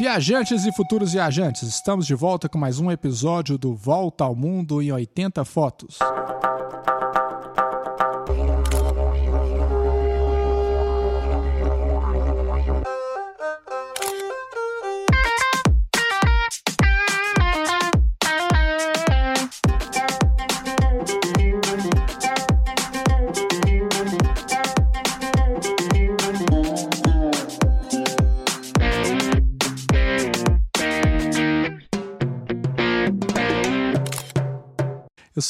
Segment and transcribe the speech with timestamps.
[0.00, 4.80] Viajantes e futuros viajantes, estamos de volta com mais um episódio do Volta ao Mundo
[4.80, 5.98] em 80 Fotos.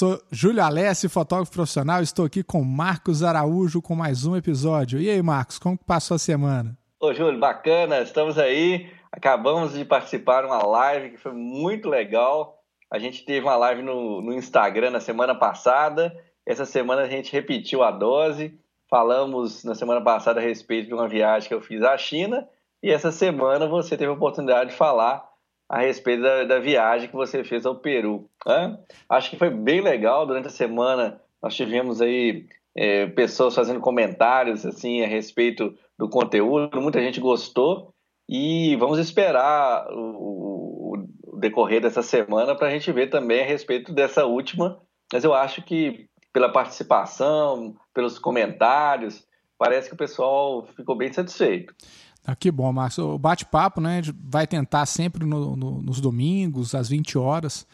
[0.00, 2.00] Sou Júlio Alessi, fotógrafo profissional.
[2.00, 4.98] Estou aqui com Marcos Araújo com mais um episódio.
[4.98, 6.74] E aí, Marcos, como passou a semana?
[6.98, 8.00] Ô, Júlio, bacana.
[8.00, 8.90] Estamos aí.
[9.12, 12.62] Acabamos de participar de uma live que foi muito legal.
[12.90, 16.16] A gente teve uma live no, no Instagram na semana passada.
[16.46, 18.58] Essa semana a gente repetiu a dose.
[18.88, 22.48] Falamos na semana passada a respeito de uma viagem que eu fiz à China.
[22.82, 25.29] E essa semana você teve a oportunidade de falar
[25.70, 28.28] a respeito da, da viagem que você fez ao Peru.
[28.44, 28.76] Né?
[29.08, 30.26] Acho que foi bem legal.
[30.26, 36.80] Durante a semana nós tivemos aí é, pessoas fazendo comentários assim a respeito do conteúdo.
[36.80, 37.94] Muita gente gostou
[38.28, 40.96] e vamos esperar o,
[41.28, 44.76] o decorrer dessa semana para a gente ver também a respeito dessa última.
[45.12, 49.24] Mas eu acho que pela participação, pelos comentários,
[49.56, 51.72] parece que o pessoal ficou bem satisfeito.
[52.24, 52.98] Ah, que bom, Marcos.
[52.98, 53.98] O bate-papo, né?
[53.98, 57.66] A gente vai tentar sempre no, no, nos domingos, às 20 horas.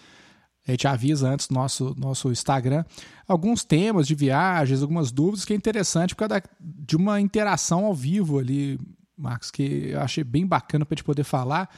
[0.66, 2.84] A gente avisa antes no nosso, nosso Instagram
[3.27, 7.84] alguns temas de viagens, algumas dúvidas, que é interessante por causa da, de uma interação
[7.84, 8.78] ao vivo ali,
[9.16, 11.69] Marcos, que eu achei bem bacana para a gente poder falar.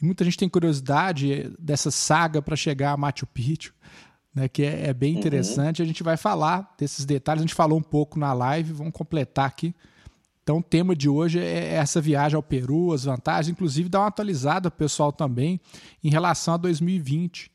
[0.00, 3.74] E muita gente tem curiosidade dessa saga para chegar a Machu Picchu,
[4.34, 5.18] né, que é, é bem uhum.
[5.18, 5.80] interessante.
[5.80, 5.84] Uhum.
[5.84, 7.40] A gente vai falar desses detalhes.
[7.40, 9.74] A gente falou um pouco na live, vamos completar aqui
[10.48, 14.06] então, o tema de hoje é essa viagem ao Peru, as vantagens, inclusive dar uma
[14.06, 15.60] atualizada pessoal também
[16.02, 17.50] em relação a 2020.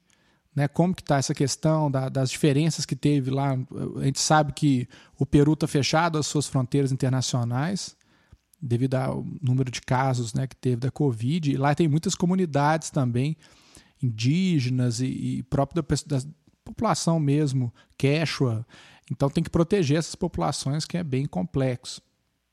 [0.55, 3.57] Né, como que está essa questão da, das diferenças que teve lá?
[3.99, 4.87] A gente sabe que
[5.17, 7.97] o Peru está fechado às suas fronteiras internacionais
[8.61, 11.49] devido ao número de casos né, que teve da Covid.
[11.49, 13.35] E lá tem muitas comunidades também
[14.03, 16.23] indígenas e, e próprio da, da
[16.63, 18.63] população mesmo, quechua.
[19.11, 21.99] Então tem que proteger essas populações que é bem complexo.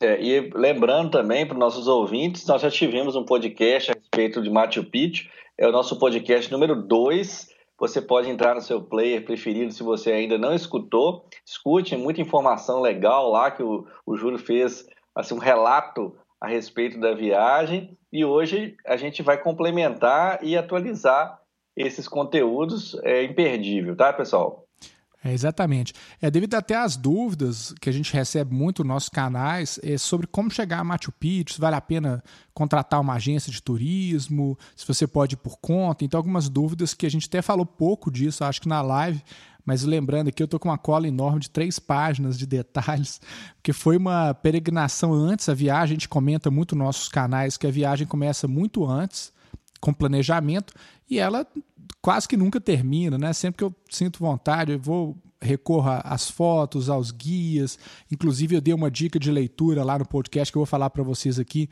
[0.03, 4.41] É, e lembrando também para os nossos ouvintes, nós já tivemos um podcast a respeito
[4.41, 5.29] de Machu Picchu,
[5.59, 7.51] é o nosso podcast número 2.
[7.79, 11.27] Você pode entrar no seu player preferido se você ainda não escutou.
[11.45, 16.99] Escute, muita informação legal lá que o, o Júlio fez assim, um relato a respeito
[16.99, 17.95] da viagem.
[18.11, 21.39] E hoje a gente vai complementar e atualizar
[21.77, 22.99] esses conteúdos.
[23.05, 24.67] É imperdível, tá, pessoal?
[25.23, 25.93] É, exatamente.
[26.21, 30.27] É devido até às dúvidas que a gente recebe muito nos nossos canais é sobre
[30.27, 34.87] como chegar a Machu Picchu, se vale a pena contratar uma agência de turismo, se
[34.87, 36.07] você pode ir por conta.
[36.07, 39.23] Então, algumas dúvidas que a gente até falou pouco disso, acho que na live,
[39.65, 43.21] mas lembrando aqui, eu estou com uma cola enorme de três páginas de detalhes,
[43.57, 47.67] porque foi uma peregrinação antes, a viagem, a gente comenta muito nos nossos canais que
[47.67, 49.33] a viagem começa muito antes,
[49.81, 50.75] com planejamento,
[51.09, 51.47] e ela
[52.03, 53.33] quase que nunca termina, né?
[53.33, 57.79] Sempre que eu sinto vontade, eu vou recorro às fotos, aos guias.
[58.11, 61.03] Inclusive, eu dei uma dica de leitura lá no podcast que eu vou falar para
[61.03, 61.69] vocês aqui.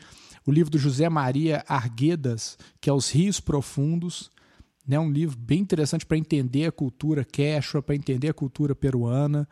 [0.47, 4.31] O livro do José Maria Arguedas, que é Os Rios Profundos.
[4.87, 4.99] Né?
[4.99, 9.47] Um livro bem interessante para entender a cultura quechua, para entender a cultura peruana.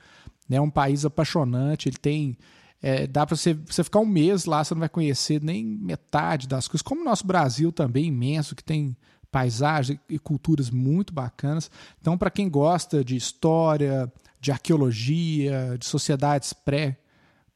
[0.48, 0.60] Né?
[0.60, 1.88] um país apaixonante.
[1.88, 2.38] Ele tem.
[2.82, 6.46] É, dá para você, você ficar um mês lá, você não vai conhecer nem metade
[6.46, 6.82] das coisas.
[6.82, 8.96] Como o nosso Brasil também, imenso, que tem
[9.30, 11.70] paisagens e culturas muito bacanas.
[12.00, 16.96] Então, para quem gosta de história, de arqueologia, de sociedades pré,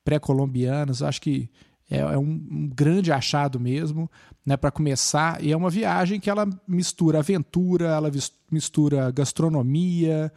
[0.05, 1.49] pré-colombianas, acho que
[1.91, 4.11] é, é um, um, grande achado mesmo,
[4.45, 5.43] né, para começar.
[5.43, 8.11] E é uma viagem que ela mistura aventura, ela
[8.51, 10.33] mistura gastronomia,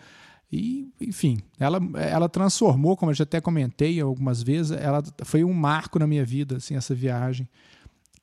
[0.56, 5.52] e, enfim, ela, ela transformou, como eu já até comentei algumas vezes, ela foi um
[5.52, 7.50] marco na minha vida, assim, essa viagem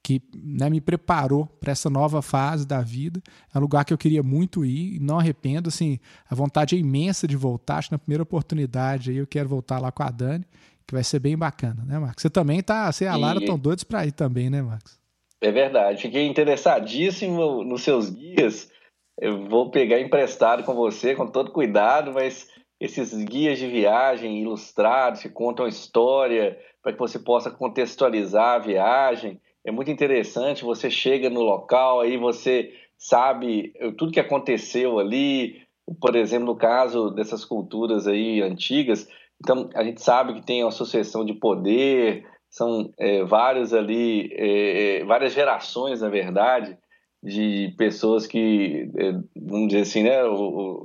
[0.00, 3.20] que né, me preparou para essa nova fase da vida.
[3.52, 5.68] É um lugar que eu queria muito ir, não arrependo.
[5.68, 5.98] Assim,
[6.30, 7.78] a vontade é imensa de voltar.
[7.78, 10.44] Acho que na primeira oportunidade aí eu quero voltar lá com a Dani,
[10.86, 12.22] que vai ser bem bacana, né, Marcos?
[12.22, 15.00] Você também tá, você e a Lara estão doidos para ir também, né, Marcos?
[15.40, 16.00] É verdade.
[16.00, 18.68] Fiquei interessadíssimo nos seus guias.
[19.20, 22.48] Eu vou pegar emprestado com você, com todo cuidado, mas
[22.80, 29.38] esses guias de viagem ilustrados que contam história para que você possa contextualizar a viagem
[29.62, 30.64] é muito interessante.
[30.64, 35.60] Você chega no local, aí você sabe tudo que aconteceu ali,
[36.00, 39.06] por exemplo, no caso dessas culturas aí antigas.
[39.38, 45.04] Então, a gente sabe que tem uma sucessão de poder, são é, vários ali, é
[45.04, 46.76] várias gerações, na verdade,
[47.22, 50.20] de pessoas que, é, vamos dizer assim, né,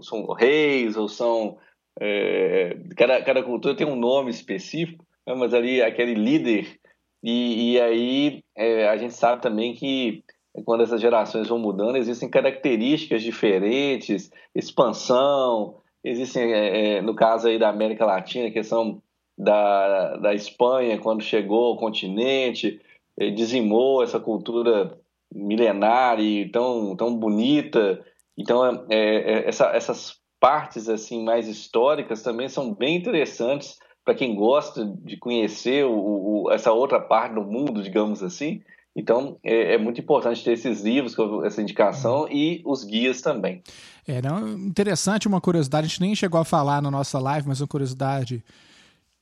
[0.01, 1.57] são reis ou são.
[1.99, 6.77] É, cada, cada cultura tem um nome específico, né, mas ali aquele líder.
[7.23, 10.23] E, e aí é, a gente sabe também que
[10.63, 17.57] quando essas gerações vão mudando, existem características diferentes, expansão, existem, é, é, no caso aí
[17.57, 19.01] da América Latina, a questão
[19.37, 22.79] da, da Espanha, quando chegou ao continente,
[23.19, 24.97] é, dizimou essa cultura
[25.33, 28.03] milenar e tão, tão bonita.
[28.37, 34.35] Então, é, é, essa, essas partes assim mais históricas também são bem interessantes para quem
[34.35, 38.61] gosta de conhecer o, o, essa outra parte do mundo, digamos assim.
[38.95, 43.61] Então, é, é, muito importante ter esses livros, essa indicação e os guias também.
[44.07, 47.59] É, não, interessante, uma curiosidade, a gente nem chegou a falar na nossa live, mas
[47.59, 48.41] uma curiosidade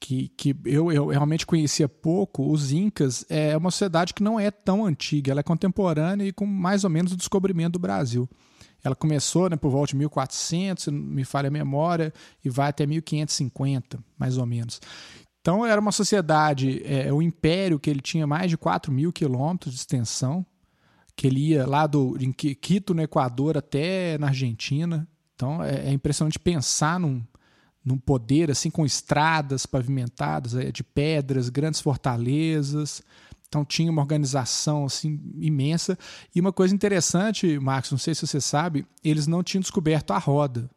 [0.03, 4.51] que, que eu, eu realmente conhecia pouco, os Incas é uma sociedade que não é
[4.51, 8.29] tão antiga, ela é contemporânea e com mais ou menos o descobrimento do Brasil.
[8.83, 12.13] Ela começou né, por volta de 1400, me falha a memória,
[12.44, 14.81] e vai até 1550, mais ou menos.
[15.39, 19.73] Então era uma sociedade, é, o império que ele tinha mais de 4 mil quilômetros
[19.73, 20.45] de extensão,
[21.15, 25.07] que ele ia lá do, em Quito, no Equador, até na Argentina.
[25.33, 27.23] Então é, é impressionante pensar num,
[27.83, 33.01] num poder assim com estradas pavimentadas é, de pedras, grandes fortalezas.
[33.47, 35.97] Então tinha uma organização assim imensa.
[36.33, 40.18] E uma coisa interessante, Marcos, não sei se você sabe, eles não tinham descoberto a
[40.18, 40.69] roda.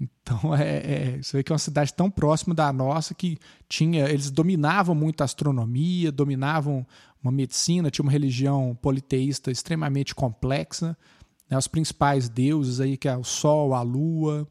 [0.00, 3.38] Então é, é, você vê que é uma cidade tão próxima da nossa que
[3.68, 6.86] tinha, eles dominavam muito a astronomia, dominavam
[7.22, 10.96] uma medicina, tinha uma religião politeísta extremamente complexa.
[11.50, 14.48] Né, os principais deuses aí que é o Sol, a Lua,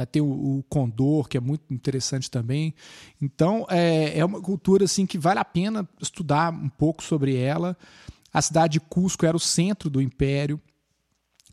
[0.00, 0.06] né?
[0.06, 2.74] Tem o, o, Condor, que é muito interessante também.
[3.20, 7.76] Então, é, é uma cultura assim que vale a pena estudar um pouco sobre ela.
[8.32, 10.60] A cidade de Cusco era o centro do império.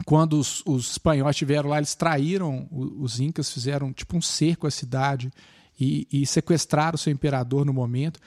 [0.06, 4.72] Quando os, os espanhóis estiveram lá, eles traíram os, incas, fizeram tipo um cerco à
[4.72, 5.32] cidade
[5.80, 8.20] e, e sequestraram o seu imperador no momento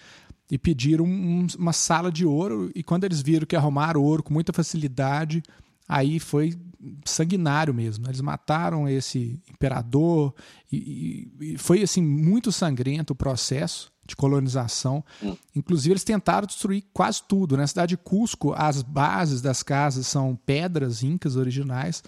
[0.51, 2.71] e pediram um, uma sala de ouro.
[2.75, 5.43] E quando eles viram que arrumaram ouro com muita facilidade,
[5.91, 6.57] aí foi
[7.05, 8.07] sanguinário mesmo.
[8.07, 10.33] Eles mataram esse imperador
[10.71, 15.05] e, e, foi assim muito sangrento o processo de colonização.
[15.21, 15.37] Hum.
[15.55, 17.57] Inclusive eles tentaram destruir quase tudo.
[17.57, 22.05] Na cidade de Cusco, as bases das casas são pedras incas originais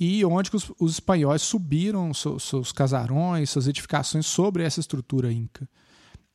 [0.00, 5.68] e onde os, os espanhóis subiram seus, seus casarões, suas edificações sobre essa estrutura inca.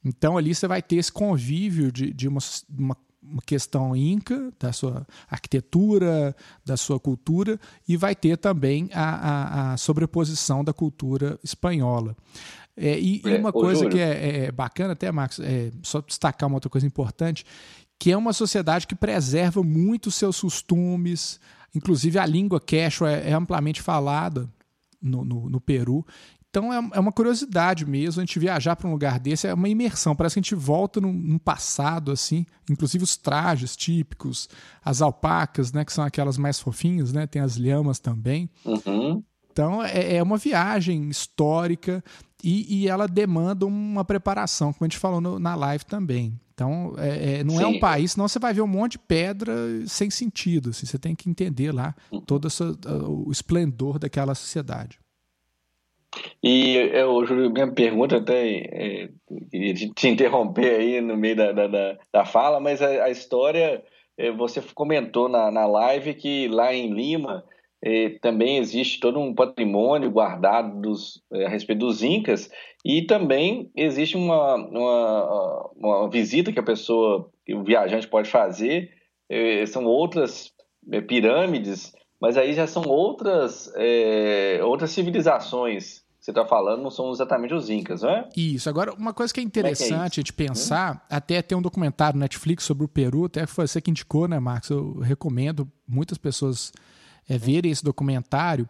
[0.06, 2.40] Então ali você vai ter esse convívio de, de uma,
[2.70, 6.36] uma uma questão inca, da sua arquitetura,
[6.66, 12.16] da sua cultura, e vai ter também a, a, a sobreposição da cultura espanhola.
[12.76, 13.92] É, e, é, uma coisa Júlio.
[13.92, 17.46] que é, é, bacana, até, Marcos, é, só destacar uma outra coisa importante,
[18.00, 21.40] que é uma sociedade que preserva muito seus costumes,
[21.76, 24.50] inclusive a língua quechua é, é amplamente falada
[25.02, 26.06] no, no, no Peru.
[26.52, 29.70] Então é, é uma curiosidade mesmo a gente viajar para um lugar desse, é uma
[29.70, 30.14] imersão.
[30.14, 34.50] Parece que a gente volta num, num, passado, assim, inclusive os trajes típicos,
[34.84, 37.26] as alpacas, né, que são aquelas mais fofinhas, né?
[37.26, 38.50] Tem as lhamas também.
[38.66, 39.24] Uhum.
[39.50, 42.04] Então é, é, uma viagem histórica
[42.44, 46.38] e, e, ela demanda uma preparação, como a gente falou no, na live também.
[46.54, 47.64] Então, é, é, não Sim.
[47.64, 49.54] é um país, senão você vai ver um monte de pedra
[49.88, 50.72] sem sentido.
[50.72, 52.22] Assim, você tem que entender lá uhum.
[52.22, 55.00] todo essa, o esplendor daquela sociedade.
[56.44, 59.10] E eu, Júlio, minha pergunta até é,
[59.96, 63.84] te interromper aí no meio da, da, da fala, mas a, a história,
[64.18, 67.44] é, você comentou na, na live que lá em Lima
[67.84, 72.50] é, também existe todo um patrimônio guardado dos, é, a respeito dos Incas
[72.86, 78.92] e também existe uma, uma, uma visita que a pessoa, que o viajante pode fazer,
[79.30, 80.52] é, são outras
[80.92, 86.92] é, pirâmides mas aí já são outras, é, outras civilizações que você está falando não
[86.92, 88.30] são exatamente os Incas, não é?
[88.38, 88.70] Isso.
[88.70, 91.00] Agora, uma coisa que é interessante é, é de pensar, hum?
[91.10, 94.40] até tem um documentário no Netflix sobre o Peru, até foi você que indicou, né,
[94.40, 94.70] Marcos?
[94.70, 96.72] Eu recomendo muitas pessoas
[97.28, 98.70] é, verem esse documentário.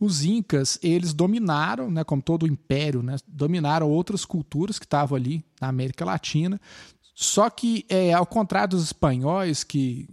[0.00, 5.16] Os Incas, eles dominaram, né, como todo o império, né, dominaram outras culturas que estavam
[5.16, 6.60] ali na América Latina,
[7.20, 10.08] só que, é, ao contrário dos espanhóis, que.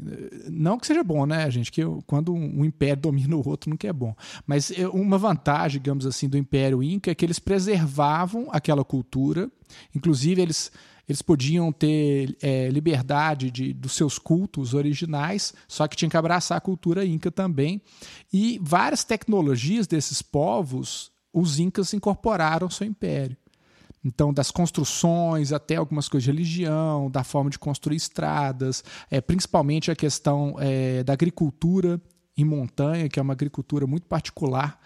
[0.49, 1.71] Não que seja bom, né, gente?
[1.71, 4.15] Que quando um império domina o outro, nunca é bom.
[4.47, 9.51] Mas é, uma vantagem, digamos assim, do Império Inca é que eles preservavam aquela cultura.
[9.93, 10.71] Inclusive, eles,
[11.07, 16.57] eles podiam ter é, liberdade de, dos seus cultos originais, só que tinha que abraçar
[16.57, 17.83] a cultura Inca também.
[18.33, 23.37] E várias tecnologias desses povos, os Incas incorporaram ao seu império.
[24.05, 29.89] Então, das construções até algumas coisas de religião, da forma de construir estradas, é, principalmente
[29.89, 31.99] a questão é, da agricultura
[32.37, 34.79] em montanha, que é uma agricultura muito particular.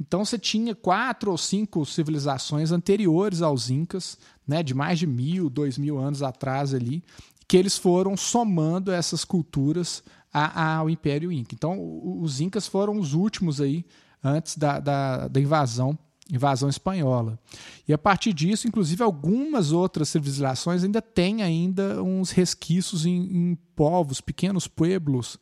[0.00, 5.48] Então você tinha quatro ou cinco civilizações anteriores aos Incas, né, de mais de mil,
[5.48, 7.04] dois mil anos atrás ali,
[7.46, 10.02] que eles foram somando essas culturas
[10.32, 11.54] ao Império Inca.
[11.54, 11.78] Então
[12.20, 13.84] os Incas foram os últimos aí
[14.22, 15.96] antes da, da, da invasão
[16.30, 17.38] invasão espanhola.
[17.86, 23.58] E a partir disso, inclusive, algumas outras civilizações ainda têm ainda uns resquícios em, em
[23.76, 25.38] povos, pequenos pueblos,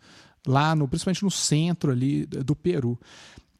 [0.47, 2.99] lá no, principalmente no centro ali do Peru.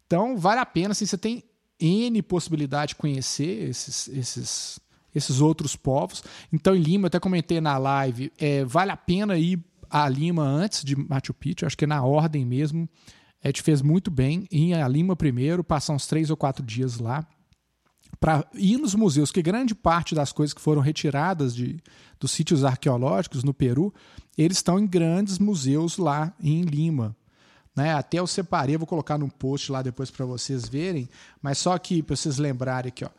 [0.07, 1.45] Então, vale a pena, assim, você tem
[1.81, 4.81] N possibilidade de conhecer esses, esses,
[5.15, 6.23] esses outros povos.
[6.53, 10.43] Então, em Lima, eu até comentei na live, é, vale a pena ir a Lima
[10.43, 12.89] antes de Machu Picchu, acho que é na ordem mesmo.
[13.43, 16.99] A gente fez muito bem em a Lima primeiro, passar uns três ou quatro dias
[16.99, 17.27] lá
[18.21, 21.83] para ir nos museus, que grande parte das coisas que foram retiradas de,
[22.21, 23.93] dos sítios arqueológicos no Peru,
[24.39, 27.17] eles estão em grandes museus lá em Lima.
[27.75, 27.93] Né?
[27.95, 31.09] Até eu separei, vou colocar num post lá depois para vocês verem,
[31.41, 33.11] mas só que para vocês lembrarem aqui, ó,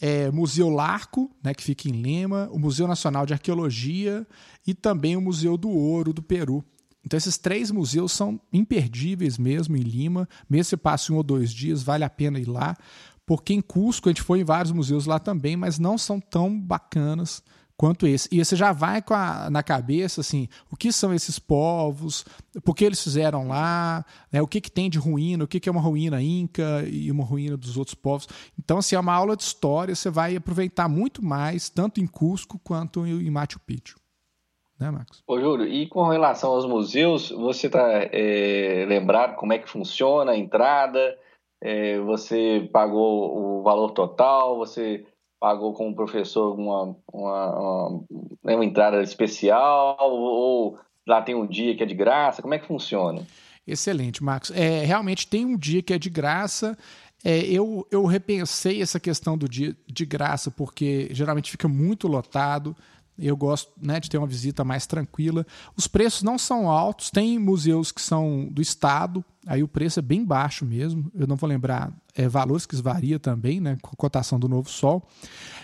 [0.00, 4.26] é Museu Larco, né, que fica em Lima, o Museu Nacional de Arqueologia
[4.66, 6.64] e também o Museu do Ouro do Peru,
[7.04, 10.28] então, esses três museus são imperdíveis mesmo em Lima.
[10.48, 12.76] Mesmo se passe um ou dois dias, vale a pena ir lá.
[13.26, 16.58] Porque em Cusco, a gente foi em vários museus lá também, mas não são tão
[16.58, 17.42] bacanas
[17.76, 18.28] quanto esse.
[18.30, 22.24] E você já vai a, na cabeça assim, o que são esses povos,
[22.64, 25.68] por que eles fizeram lá, né, o que, que tem de ruína, o que, que
[25.68, 28.28] é uma ruína inca e uma ruína dos outros povos.
[28.58, 32.58] Então, assim, é uma aula de história, você vai aproveitar muito mais, tanto em Cusco
[32.58, 34.01] quanto em Machu Picchu
[34.82, 35.22] né, Marcos?
[35.26, 40.32] Ô, Júlio, e com relação aos museus, você está é, lembrado como é que funciona
[40.32, 41.16] a entrada?
[41.62, 44.58] É, você pagou o valor total?
[44.58, 45.06] Você
[45.40, 48.04] pagou com o professor uma, uma, uma,
[48.42, 49.96] uma entrada especial?
[50.00, 52.42] Ou lá tem um dia que é de graça?
[52.42, 53.24] Como é que funciona?
[53.66, 54.50] Excelente, Marcos.
[54.50, 56.76] É, realmente tem um dia que é de graça.
[57.24, 62.76] É, eu, eu repensei essa questão do dia de graça, porque geralmente fica muito lotado.
[63.22, 65.46] Eu gosto né, de ter uma visita mais tranquila.
[65.76, 70.02] Os preços não são altos, tem museus que são do estado, aí o preço é
[70.02, 71.10] bem baixo mesmo.
[71.14, 74.68] Eu não vou lembrar é, valores que varia também, né, com a cotação do Novo
[74.68, 75.06] Sol.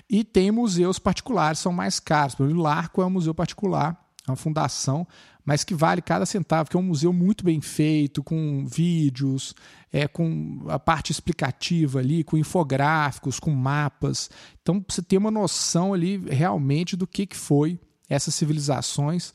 [0.09, 2.35] E tem museus particulares, são mais caros.
[2.35, 5.07] Por exemplo, o Larco é um museu particular, é uma fundação,
[5.49, 9.55] mas que vale cada centavo, que é um museu muito bem feito, com vídeos,
[9.91, 14.29] é, com a parte explicativa ali, com infográficos, com mapas.
[14.61, 19.33] Então você tem uma noção ali realmente do que, que foi essas civilizações.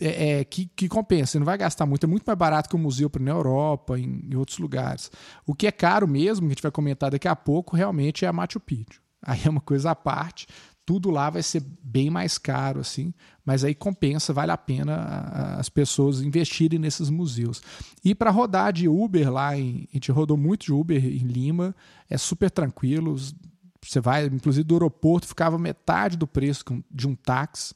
[0.00, 2.74] É, é, que, que, compensa, você não vai gastar muito, é muito mais barato que
[2.74, 5.08] um museu na Europa, em, em, outros lugares.
[5.46, 8.28] O que é caro mesmo, que a gente vai comentar daqui a pouco, realmente é
[8.28, 9.00] a Machu Picchu.
[9.22, 10.48] Aí é uma coisa à parte,
[10.88, 13.12] tudo lá vai ser bem mais caro, assim,
[13.44, 14.94] mas aí compensa, vale a pena
[15.58, 17.60] as pessoas investirem nesses museus.
[18.02, 21.76] E para rodar de Uber lá, em, a gente rodou muito de Uber em Lima,
[22.08, 23.18] é super tranquilo.
[23.82, 27.74] Você vai, inclusive do aeroporto, ficava metade do preço de um táxi.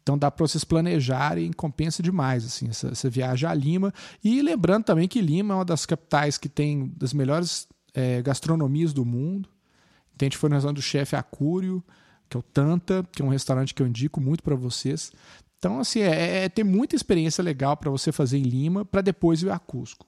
[0.00, 3.92] Então dá para vocês planejarem, compensa demais assim essa, essa, viagem a Lima.
[4.22, 8.92] E lembrando também que Lima é uma das capitais que tem das melhores é, gastronomias
[8.92, 9.48] do mundo.
[10.18, 11.80] Então, a gente foi no restaurante do chefe Acúrio,
[12.28, 15.12] que é o Tanta, que é um restaurante que eu indico muito para vocês.
[15.58, 19.00] Então, assim, é, é, é ter muita experiência legal para você fazer em Lima, para
[19.00, 20.04] depois ir a Cusco.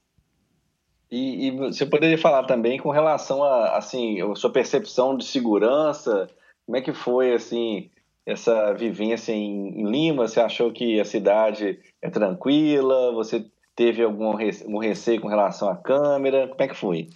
[1.08, 6.28] E, e, você poderia falar também com relação a, assim, a sua percepção de segurança,
[6.66, 7.88] como é que foi, assim,
[8.26, 10.26] essa vivência em, em Lima?
[10.26, 13.12] Você achou que a cidade é tranquila?
[13.12, 14.34] Você teve algum
[14.80, 16.48] receio com relação à câmera?
[16.48, 17.08] Como é que foi?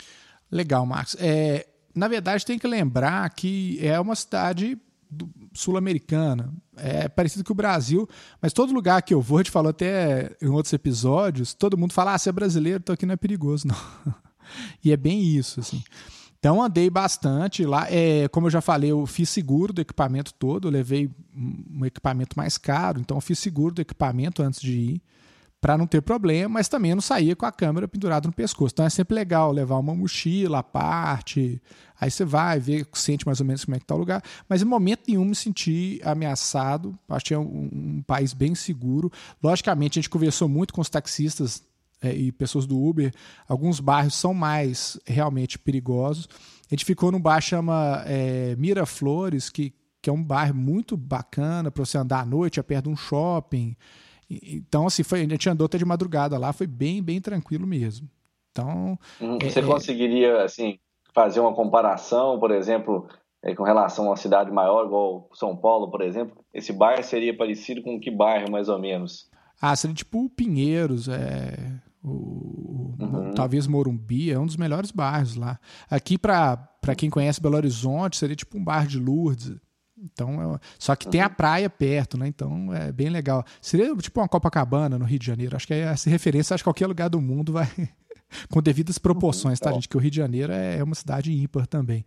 [0.50, 1.16] Legal, Marcos.
[1.20, 4.78] É, na verdade, tem que lembrar que é uma cidade
[5.52, 6.52] sul-americana.
[6.76, 8.08] É parecido com o Brasil,
[8.42, 11.92] mas todo lugar que eu vou, a gente falou até em outros episódios, todo mundo
[11.92, 13.76] fala: ah, você é brasileiro, então aqui não é perigoso, não.
[14.82, 15.82] e é bem isso, assim.
[16.38, 17.86] Então andei bastante lá.
[17.90, 22.36] É, como eu já falei, eu fiz seguro do equipamento todo, eu levei um equipamento
[22.36, 25.02] mais caro, então fiz seguro do equipamento antes de ir
[25.64, 28.74] para não ter problema, mas também não saía com a câmera pendurada no pescoço.
[28.74, 31.58] Então é sempre legal levar uma mochila à parte,
[31.98, 34.60] aí você vai ver, sente mais ou menos como é que está o lugar, mas
[34.60, 36.94] em momento nenhum me senti ameaçado,
[37.24, 39.10] que é um, um país bem seguro.
[39.42, 41.62] Logicamente, a gente conversou muito com os taxistas
[42.02, 43.10] é, e pessoas do Uber,
[43.48, 46.28] alguns bairros são mais realmente perigosos.
[46.70, 51.70] A gente ficou num bairro chama é, Miraflores, que, que é um bairro muito bacana
[51.70, 53.74] para você andar à noite, é perto de um shopping.
[54.28, 58.08] Então, assim, foi, a gente andou até de madrugada lá, foi bem, bem tranquilo mesmo.
[58.50, 58.98] Então.
[59.20, 60.78] Hum, você é, é, conseguiria, assim,
[61.12, 63.08] fazer uma comparação, por exemplo,
[63.42, 66.44] é, com relação a uma cidade maior, igual São Paulo, por exemplo?
[66.52, 69.28] Esse bairro seria parecido com que bairro, mais ou menos?
[69.60, 73.32] Ah, seria tipo Pinheiros, é, O, uhum.
[73.34, 75.58] Talvez Morumbi é um dos melhores bairros lá.
[75.90, 79.56] Aqui, para quem conhece Belo Horizonte, seria tipo um bairro de Lourdes.
[80.12, 81.12] Então, é, só que uhum.
[81.12, 82.28] tem a praia perto, né?
[82.28, 83.44] Então é bem legal.
[83.60, 85.56] Seria tipo uma Copacabana no Rio de Janeiro.
[85.56, 87.68] Acho que essa referência, acho que qualquer lugar do mundo vai
[88.50, 89.76] com devidas proporções, tá, uhum.
[89.76, 89.88] gente?
[89.88, 92.04] Que o Rio de Janeiro é, é uma cidade ímpar também.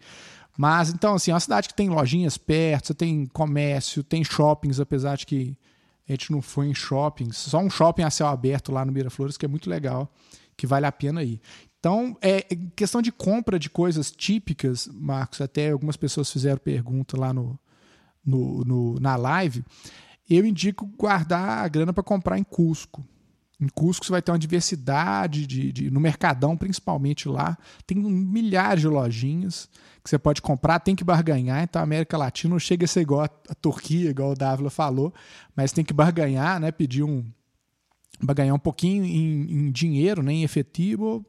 [0.57, 4.79] Mas, então, assim, é uma cidade que tem lojinhas perto, você tem comércio, tem shoppings,
[4.79, 5.57] apesar de que
[6.07, 9.37] a gente não foi em shoppings, só um shopping a céu aberto lá no Miraflores,
[9.37, 10.11] que é muito legal,
[10.55, 11.39] que vale a pena ir.
[11.79, 12.41] Então, é
[12.75, 17.59] questão de compra de coisas típicas, Marcos, até algumas pessoas fizeram pergunta lá no,
[18.27, 19.63] no, no na live,
[20.29, 23.03] eu indico guardar a grana para comprar em Cusco.
[23.59, 27.57] Em Cusco você vai ter uma diversidade de, de, no Mercadão, principalmente lá.
[27.87, 29.67] Tem milhares de lojinhas
[30.03, 31.63] que você pode comprar, tem que barganhar.
[31.63, 35.11] Então a América Latina não chega a ser igual a, Turquia, igual o Dávila falou,
[35.55, 36.71] mas tem que barganhar, né?
[36.71, 37.25] Pedir um.
[38.21, 40.33] barganhar um pouquinho em, em dinheiro, né?
[40.33, 41.25] em efetivo,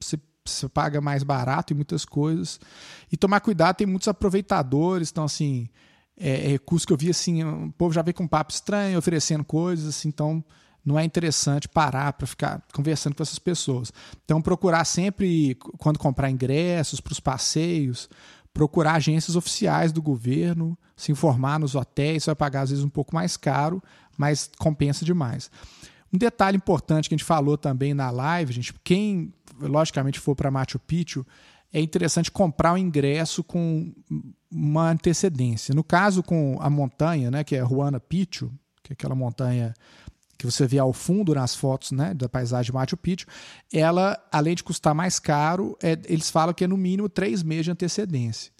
[0.00, 2.60] você, você paga mais barato em muitas coisas.
[3.10, 5.68] E tomar cuidado, tem muitos aproveitadores, então assim.
[6.16, 8.98] É, é Cusco que eu vi assim, o povo já veio com um papo estranho,
[8.98, 10.44] oferecendo coisas, assim, então
[10.84, 13.92] não é interessante parar para ficar conversando com essas pessoas.
[14.24, 18.08] Então, procurar sempre, quando comprar ingressos para os passeios,
[18.52, 23.14] procurar agências oficiais do governo, se informar nos hotéis, vai pagar às vezes um pouco
[23.14, 23.82] mais caro,
[24.18, 25.50] mas compensa demais.
[26.12, 30.50] Um detalhe importante que a gente falou também na live, gente, quem logicamente for para
[30.50, 31.26] Machu Picchu,
[31.72, 33.92] é interessante comprar o ingresso com
[34.52, 35.74] uma antecedência.
[35.74, 39.74] No caso com a montanha, né, que é Huayna Picchu, que é aquela montanha
[40.36, 43.26] que você vê ao fundo nas fotos né, da paisagem Machu Picchu,
[43.72, 47.66] ela, além de custar mais caro, é, eles falam que é no mínimo três meses
[47.66, 48.52] de antecedência.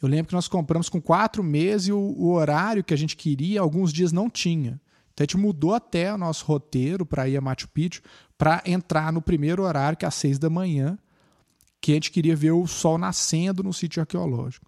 [0.00, 3.14] Eu lembro que nós compramos com quatro meses e o, o horário que a gente
[3.14, 4.80] queria, alguns dias não tinha.
[5.12, 8.00] Então a gente mudou até o nosso roteiro para ir a Machu Picchu
[8.38, 10.96] para entrar no primeiro horário, que é às seis da manhã,
[11.80, 14.67] que a gente queria ver o sol nascendo no sítio arqueológico.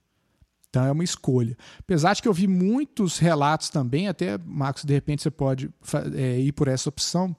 [0.71, 1.57] Então é uma escolha.
[1.81, 5.69] Apesar de que eu vi muitos relatos também, até, Marcos, de repente você pode
[6.15, 7.35] é, ir por essa opção,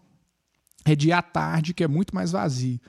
[0.86, 2.80] é dia à tarde, que é muito mais vazio.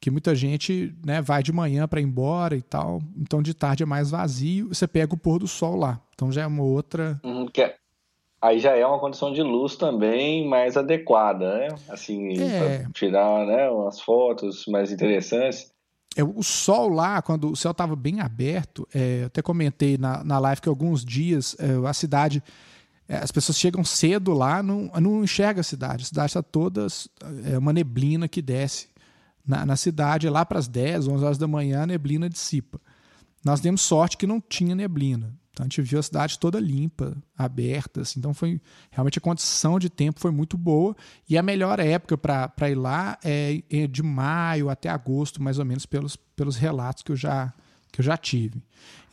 [0.00, 3.02] Que muita gente né, vai de manhã para ir embora e tal.
[3.16, 6.00] Então de tarde é mais vazio, você pega o pôr do sol lá.
[6.14, 7.20] Então já é uma outra.
[7.22, 7.74] Uhum, é...
[8.40, 11.68] Aí já é uma condição de luz também mais adequada, né?
[11.88, 12.78] Assim, é...
[12.80, 15.73] para tirar né, umas fotos mais interessantes.
[16.16, 20.22] É, o sol lá, quando o céu estava bem aberto, é, eu até comentei na,
[20.22, 22.42] na live que alguns dias é, a cidade,
[23.08, 26.04] é, as pessoas chegam cedo lá, não, não enxerga a cidade.
[26.04, 26.86] A cidade está toda
[27.44, 28.88] é uma neblina que desce
[29.46, 32.80] na, na cidade, lá para as 10, 11 horas da manhã, a neblina dissipa.
[33.44, 35.34] Nós demos sorte que não tinha neblina.
[35.54, 38.18] Então a gente viu a cidade toda limpa, aberta, assim.
[38.18, 40.96] então foi realmente a condição de tempo foi muito boa
[41.28, 45.64] e a melhor época para ir lá é, é, de maio até agosto, mais ou
[45.64, 47.54] menos pelos, pelos relatos que eu já
[47.92, 48.60] que eu já tive.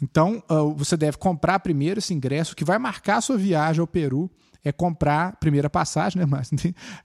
[0.01, 3.86] Então uh, você deve comprar primeiro esse ingresso que vai marcar a sua viagem ao
[3.86, 4.27] Peru
[4.63, 6.49] é comprar primeira passagem, né, mas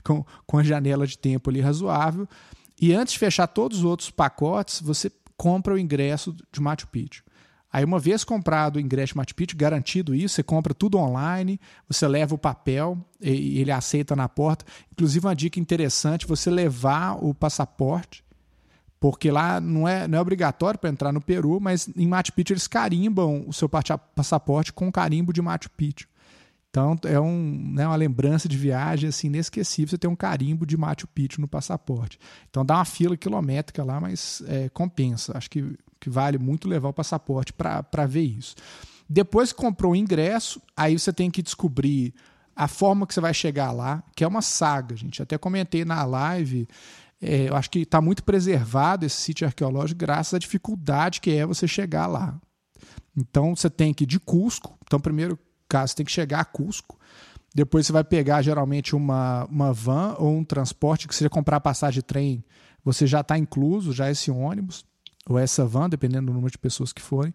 [0.03, 2.27] com, com a janela de tempo ali razoável
[2.81, 7.22] e antes de fechar todos os outros pacotes você compra o ingresso de Machu Picchu.
[7.77, 12.09] Aí, uma vez comprado o ingresso Machu Picchu, garantido isso, você compra tudo online, você
[12.09, 14.65] leva o papel e ele aceita na porta.
[14.91, 18.25] Inclusive, uma dica interessante: você levar o passaporte,
[18.99, 22.55] porque lá não é, não é obrigatório para entrar no Peru, mas em Machu Picchu
[22.55, 26.09] eles carimbam o seu passaporte com carimbo de Machu Picchu.
[26.71, 30.79] Então é um, né, uma lembrança de viagem assim, inesquecível você ter um carimbo de
[30.79, 32.19] Machu Picchu no passaporte.
[32.49, 35.37] Então dá uma fila quilométrica lá, mas é, compensa.
[35.37, 38.54] Acho que que vale muito levar o passaporte para ver isso.
[39.09, 42.14] Depois que comprou o ingresso, aí você tem que descobrir
[42.54, 45.22] a forma que você vai chegar lá, que é uma saga, gente.
[45.22, 46.66] Até comentei na live,
[47.20, 51.46] é, eu acho que está muito preservado esse sítio arqueológico graças à dificuldade que é
[51.46, 52.38] você chegar lá.
[53.16, 54.78] Então você tem que ir de Cusco.
[54.85, 56.98] Então, primeiro caso, você tem que chegar a Cusco.
[57.54, 62.00] Depois você vai pegar geralmente uma, uma van ou um transporte que você comprar passagem
[62.00, 62.44] de trem,
[62.85, 64.85] você já está incluso, já esse ônibus
[65.29, 67.33] ou essa van, dependendo do número de pessoas que forem,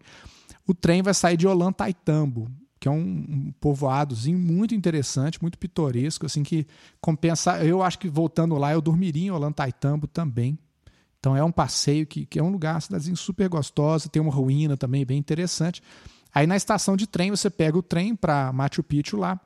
[0.66, 2.50] o trem vai sair de Olantaytambo,
[2.80, 6.66] que é um, um povoadozinho muito interessante, muito pitoresco, assim que
[7.00, 7.64] compensa.
[7.64, 10.58] Eu acho que voltando lá eu dormiria em Olantaytambo também.
[11.20, 14.32] Então é um passeio que, que é um lugar, uma cidadezinha super gostosa, tem uma
[14.32, 15.80] ruína também bem interessante.
[16.34, 19.40] Aí na estação de trem você pega o trem para Machu Picchu lá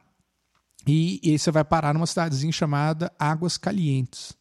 [0.87, 4.35] e, e você vai parar numa cidadezinha chamada Águas Calientes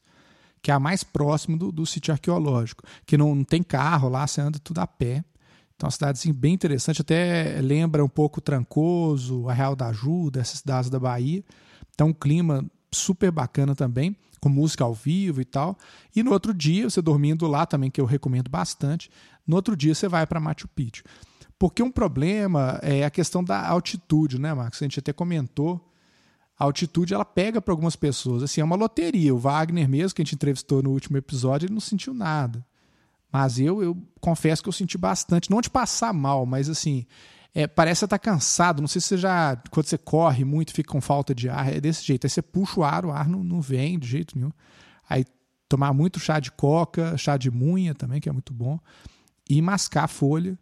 [0.66, 4.26] que é a mais próxima do, do sítio arqueológico, que não, não, tem carro lá,
[4.26, 5.24] você anda tudo a pé.
[5.76, 9.90] Então, é uma cidade assim, bem interessante, até lembra um pouco Trancoso, a Real da
[9.90, 11.44] Ajuda, essas cidades da Bahia.
[11.94, 15.78] Então, um clima super bacana também, com música ao vivo e tal.
[16.16, 19.12] E no outro dia, você dormindo lá também, que eu recomendo bastante,
[19.46, 21.04] no outro dia você vai para Machu Picchu.
[21.60, 24.82] Porque um problema é a questão da altitude, né, Marcos?
[24.82, 25.80] A gente até comentou.
[26.58, 28.44] A altitude ela pega para algumas pessoas.
[28.44, 29.36] Assim, é uma loteria.
[29.36, 32.66] O Wagner mesmo, que a gente entrevistou no último episódio, ele não sentiu nada.
[33.32, 35.52] Mas eu, eu confesso que eu senti bastante.
[35.52, 37.06] Não de passar mal, mas assim,
[37.54, 38.82] é, parece estar tá cansado.
[38.82, 39.58] Não sei se você já.
[39.70, 41.74] Quando você corre muito, fica com falta de ar.
[41.74, 42.26] É desse jeito.
[42.26, 44.52] Aí você puxa o ar, o ar não, não vem de jeito nenhum.
[45.10, 45.26] Aí
[45.68, 48.80] tomar muito chá de coca, chá de munha também, que é muito bom.
[49.50, 50.58] E mascar a folha.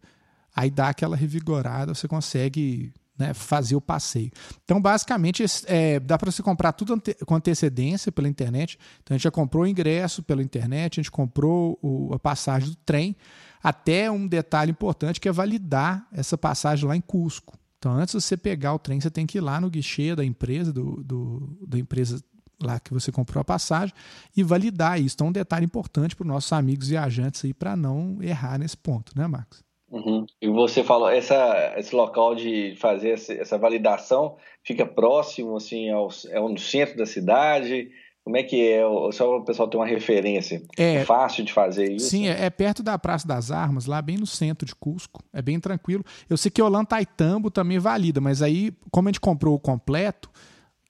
[0.54, 4.30] Aí dá aquela revigorada, você consegue né, fazer o passeio.
[4.64, 8.78] Então, basicamente, é, dá para você comprar tudo ante com antecedência pela internet.
[9.02, 12.70] Então, a gente já comprou o ingresso pela internet, a gente comprou o, a passagem
[12.70, 13.16] do trem.
[13.62, 17.58] Até um detalhe importante que é validar essa passagem lá em Cusco.
[17.78, 20.24] Então, antes de você pegar o trem, você tem que ir lá no guichê da
[20.24, 22.22] empresa, do, do da empresa
[22.62, 23.94] lá que você comprou a passagem,
[24.36, 25.14] e validar isso.
[25.16, 29.12] Então, um detalhe importante para os nossos amigos viajantes aí, para não errar nesse ponto,
[29.16, 29.62] né, Marcos?
[29.94, 30.26] Uhum.
[30.42, 36.40] E você falou, essa, esse local de fazer essa validação fica próximo, assim, ao, é
[36.40, 37.90] no centro da cidade?
[38.24, 38.82] Como é que é?
[39.12, 40.62] Só o pessoal ter uma referência.
[40.76, 42.08] É, é fácil de fazer isso?
[42.08, 45.22] Sim, é, é, perto da Praça das Armas, lá bem no centro de Cusco.
[45.32, 46.02] É bem tranquilo.
[46.28, 50.28] Eu sei que Olantaytambo também valida, mas aí, como a gente comprou o completo,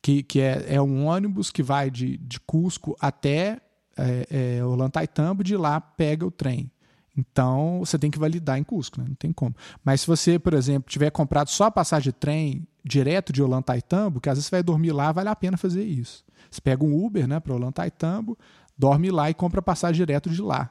[0.00, 3.60] que, que é, é um ônibus que vai de, de Cusco até
[3.98, 6.70] é, é, de lá pega o trem.
[7.16, 9.06] Então, você tem que validar em Cusco, né?
[9.08, 9.54] não tem como.
[9.84, 14.20] Mas se você, por exemplo, tiver comprado só a passagem de trem direto de Olantaytambo,
[14.20, 16.24] que às vezes você vai dormir lá, vale a pena fazer isso.
[16.50, 18.36] Você pega um Uber né, para Olantaytambo,
[18.76, 20.70] dorme lá e compra passagem direto de lá.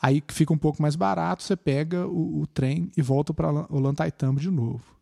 [0.00, 4.40] Aí fica um pouco mais barato, você pega o, o trem e volta para Olantaytambo
[4.40, 4.95] de novo.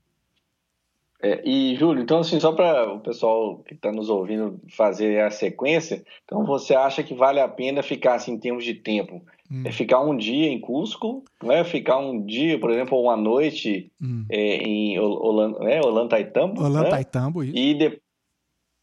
[1.25, 5.31] É, e, Júlio, então, assim, só para o pessoal que está nos ouvindo fazer a
[5.31, 9.23] sequência, então você acha que vale a pena ficar, assim, em termos de tempo?
[9.51, 9.63] Hum.
[9.65, 13.91] É ficar um dia em Cusco, não é ficar um dia, por exemplo, uma noite
[14.03, 14.27] hum.
[14.31, 16.63] é, em Olan, é, Olantaytambo?
[16.63, 17.47] Olantaytambo, né?
[17.47, 17.57] isso.
[17.57, 18.01] E, de,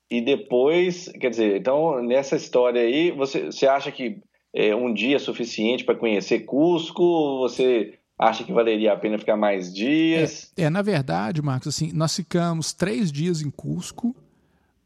[0.10, 4.20] e depois, quer dizer, então nessa história aí, você, você acha que
[4.52, 7.40] é, um dia é suficiente para conhecer Cusco?
[7.40, 10.52] Você acha que valeria a pena ficar mais dias?
[10.56, 14.16] É, é, na verdade, Marcos, assim, nós ficamos três dias em Cusco,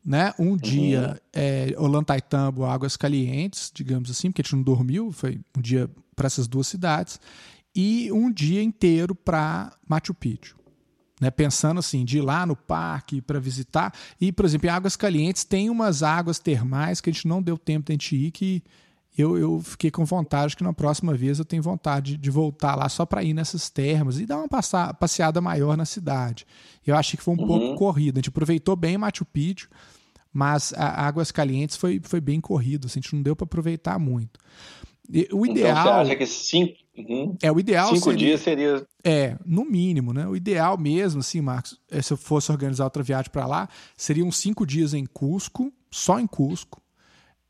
[0.03, 0.33] né?
[0.39, 0.57] Um uhum.
[0.57, 5.89] dia é, Olantaytambo, Águas Calientes, digamos assim, porque a gente não dormiu, foi um dia
[6.15, 7.19] para essas duas cidades,
[7.75, 10.55] e um dia inteiro para Machu Picchu
[11.19, 13.93] né, pensando assim, de ir lá no parque para visitar.
[14.19, 17.57] E, por exemplo, em Águas Calientes tem umas águas termais que a gente não deu
[17.57, 18.61] tempo de a gente ir, que
[19.17, 22.89] eu, eu fiquei com vontade, que na próxima vez eu tenho vontade de voltar lá
[22.89, 24.47] só para ir nessas termas e dar uma
[24.93, 26.45] passeada maior na cidade.
[26.85, 27.47] Eu achei que foi um uhum.
[27.47, 28.17] pouco corrido.
[28.17, 29.69] A gente aproveitou bem Machu Picchu,
[30.33, 33.97] mas a Águas Calientes foi, foi bem corrido, assim, a gente não deu para aproveitar
[33.97, 34.39] muito.
[35.31, 35.71] O ideal.
[35.71, 37.37] Então, você acha que cinco, uhum.
[37.41, 38.87] é o ideal cinco seria, dias seria.
[39.03, 40.27] É, no mínimo, né?
[40.27, 44.31] O ideal mesmo, assim, Marcos, é, se eu fosse organizar outra viagem para lá, seriam
[44.31, 46.81] cinco dias em Cusco, só em Cusco,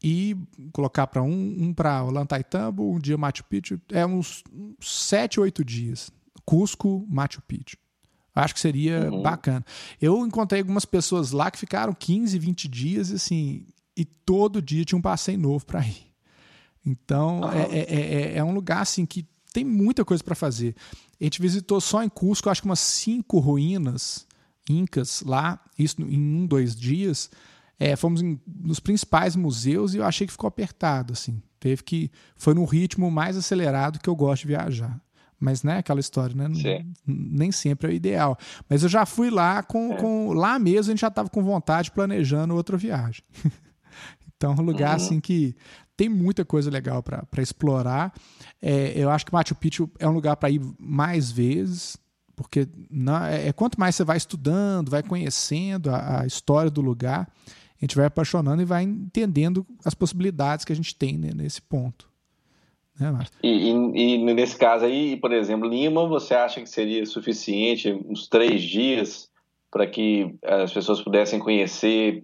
[0.07, 0.37] e
[0.71, 4.43] colocar para um, um para Ollantaytambo, um dia Machu Picchu, é uns
[4.79, 6.11] sete, oito dias.
[6.45, 7.75] Cusco, Machu Picchu.
[8.35, 9.23] Acho que seria uhum.
[9.23, 9.65] bacana.
[9.99, 13.65] Eu encontrei algumas pessoas lá que ficaram 15, 20 dias, assim,
[13.97, 16.05] e todo dia tinha um passeio novo para ir.
[16.85, 17.51] Então, uhum.
[17.51, 20.75] é, é, é, um lugar assim que tem muita coisa para fazer.
[21.19, 24.27] A gente visitou só em Cusco, acho que umas cinco ruínas
[24.69, 27.31] incas lá, isso em um, dois dias.
[27.79, 31.41] É, fomos em, nos principais museus e eu achei que ficou apertado, assim.
[31.59, 32.11] Teve que.
[32.35, 34.99] Foi no ritmo mais acelerado que eu gosto de viajar.
[35.39, 36.47] Mas, né, aquela história, né?
[37.05, 38.37] Nem sempre é o ideal.
[38.69, 39.93] Mas eu já fui lá com.
[39.93, 39.97] É.
[39.97, 43.23] com lá mesmo a gente já estava com vontade planejando outra viagem.
[44.35, 44.95] então, um lugar uhum.
[44.95, 45.55] assim que
[45.97, 48.13] tem muita coisa legal para explorar.
[48.61, 51.97] É, eu acho que Machu Picchu é um lugar para ir mais vezes,
[52.35, 52.67] porque
[53.31, 57.27] é, é, quanto mais você vai estudando, vai conhecendo a, a, história do lugar,
[57.81, 61.61] a gente vai apaixonando e vai entendendo as possibilidades que a gente tem né, nesse
[61.61, 62.09] ponto.
[62.99, 67.91] Né, e, e, e, nesse caso aí, por exemplo, Lima, você acha que seria suficiente
[67.91, 69.29] uns três dias
[69.69, 72.23] para que as pessoas pudessem conhecer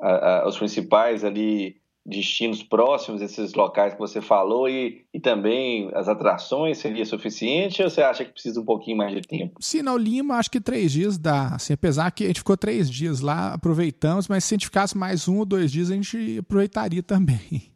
[0.00, 5.90] a, a, os principais ali destinos próximos, esses locais que você falou, e, e também
[5.94, 9.54] as atrações, seria suficiente ou você acha que precisa um pouquinho mais de tempo?
[9.60, 11.54] Sim, não, Lima acho que três dias dá.
[11.54, 14.96] Assim, apesar que a gente ficou três dias lá, aproveitamos, mas se a gente ficasse
[14.98, 17.72] mais um ou dois dias, a gente aproveitaria também.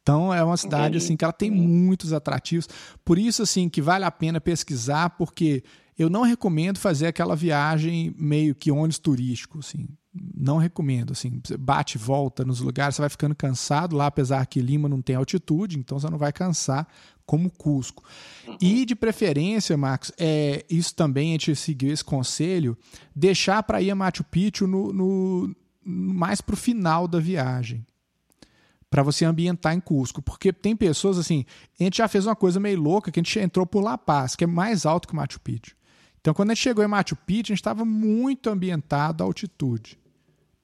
[0.00, 2.68] Então é uma cidade assim que ela tem muitos atrativos.
[3.04, 5.64] Por isso assim que vale a pena pesquisar, porque
[5.98, 9.88] eu não recomendo fazer aquela viagem meio que ônibus turístico, assim.
[10.34, 14.88] Não recomendo, assim, bate volta nos lugares, você vai ficando cansado lá, apesar que Lima
[14.88, 16.86] não tem altitude, então você não vai cansar
[17.26, 18.02] como Cusco.
[18.60, 22.78] E de preferência, Marcos, é, isso também a gente seguiu esse conselho,
[23.14, 27.84] deixar para ir a Machu Picchu no, no mais para o final da viagem
[28.90, 31.44] para você ambientar em Cusco, porque tem pessoas assim,
[31.78, 34.36] a gente já fez uma coisa meio louca que a gente entrou por La Paz,
[34.36, 35.76] que é mais alto que Machu Picchu.
[36.26, 39.96] Então, quando a gente chegou em Machu Picchu, a gente estava muito ambientado à altitude,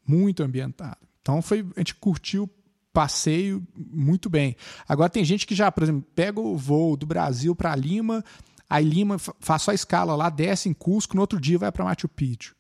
[0.05, 0.97] muito ambientado.
[1.21, 2.51] Então, foi, a gente curtiu o
[2.93, 4.57] passeio muito bem.
[4.89, 8.25] Agora tem gente que já, por exemplo, pega o voo do Brasil para Lima,
[8.69, 11.85] aí Lima faz só a escala lá, desce em Cusco, no outro dia vai para
[11.85, 12.57] Machu Picchu.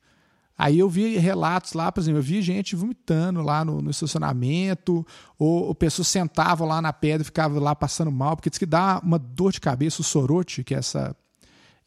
[0.56, 5.04] Aí eu vi relatos lá, por exemplo, eu vi gente vomitando lá no, no estacionamento,
[5.36, 8.66] ou, ou, pessoas sentavam lá na pedra e ficavam lá passando mal, porque diz que
[8.66, 11.16] dá uma dor de cabeça, o sorote, que é essa,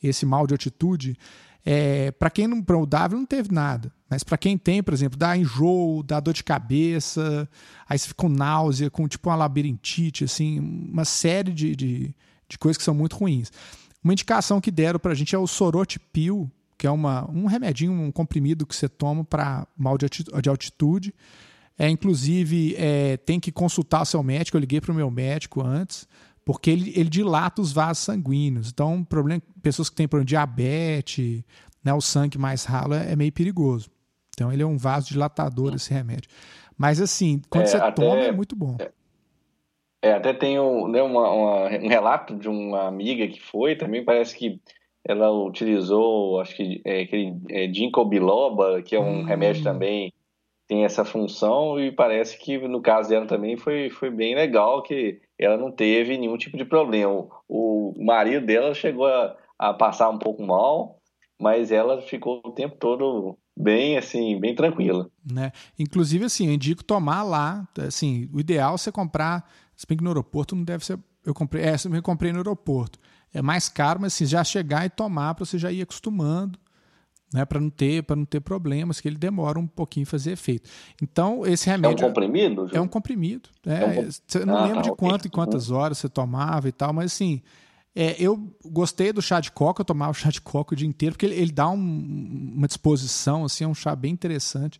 [0.07, 1.17] esse mal de altitude.
[1.65, 4.93] É, para quem não, para o Davi não teve nada, mas para quem tem, por
[4.93, 7.49] exemplo, dá enjoo, dá dor de cabeça,
[7.89, 12.15] aí você fica com náusea, com tipo uma labirintite, assim, uma série de, de,
[12.47, 13.51] de coisas que são muito ruins.
[14.03, 17.47] Uma indicação que deram para a gente é o sorote pil, que é uma, um
[17.47, 21.13] remedinho, um comprimido que você toma para mal de altitude.
[21.77, 24.55] É, inclusive, é, tem que consultar o seu médico.
[24.55, 26.07] Eu liguei para o meu médico antes,
[26.45, 28.69] porque ele, ele dilata os vasos sanguíneos.
[28.69, 31.43] Então, problema, pessoas que têm problema de diabetes,
[31.83, 33.89] né, o sangue mais ralo é, é meio perigoso.
[34.29, 36.29] Então, ele é um vasodilatador, esse remédio.
[36.77, 38.77] Mas, assim, quando é, você até, toma, é muito bom.
[38.79, 43.75] É, é até tem um, né, uma, uma, um relato de uma amiga que foi,
[43.75, 44.61] também parece que
[45.03, 49.23] ela utilizou, acho que é, aquele é, ginkgo biloba, que é um hum.
[49.23, 50.13] remédio também
[50.67, 55.21] tem essa função e parece que no caso dela também foi, foi bem legal que
[55.39, 57.27] ela não teve nenhum tipo de problema.
[57.47, 60.99] O, marido dela chegou a, a, passar um pouco mal,
[61.39, 65.09] mas ela ficou o tempo todo bem assim, bem tranquila.
[65.29, 65.51] Né?
[65.77, 70.03] Inclusive assim, eu indico tomar lá, assim, o ideal é você comprar, se bem que
[70.03, 72.99] no aeroporto não deve ser, eu comprei, é, eu comprei no aeroporto
[73.35, 76.57] é mais caro, mas assim, já chegar e tomar para você já ir acostumando,
[77.33, 80.69] né, para não ter para não ter problemas, que ele demora um pouquinho fazer efeito.
[81.01, 82.69] Então esse remédio é um comprimido.
[82.73, 83.49] É um comprimido.
[83.65, 84.09] É, é um...
[84.09, 85.27] Você não ah, lembro tá, de quanto okay.
[85.27, 87.41] e quantas horas você tomava e tal, mas assim
[87.95, 91.13] é, eu gostei do chá de coca, eu tomava chá de coca o dia inteiro,
[91.13, 94.79] porque ele, ele dá um, uma disposição, assim, é um chá bem interessante.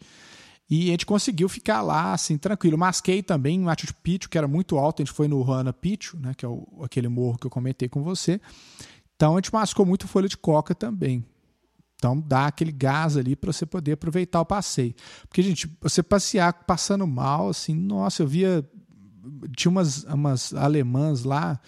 [0.70, 2.78] E a gente conseguiu ficar lá, assim, tranquilo.
[2.78, 5.02] Masquei também em Machu Picchu, que era muito alto.
[5.02, 7.88] A gente foi no Ruana Picchu, né, que é o, aquele morro que eu comentei
[7.88, 8.42] com você.
[9.16, 11.24] Então a gente mascou muito folha de coca também.
[11.96, 14.94] Então dá aquele gás ali para você poder aproveitar o passeio.
[15.28, 18.68] Porque, gente, você passear passando mal, assim, nossa, eu via.
[19.56, 21.60] Tinha umas, umas alemãs lá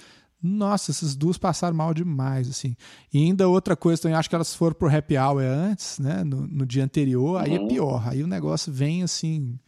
[0.42, 2.76] nossa, essas duas passaram mal demais, assim.
[3.12, 6.24] E ainda outra coisa também, acho que elas foram pro happy hour antes, né?
[6.24, 7.68] No, no dia anterior, aí é uhum.
[7.68, 8.08] pior.
[8.08, 9.60] Aí o negócio vem assim.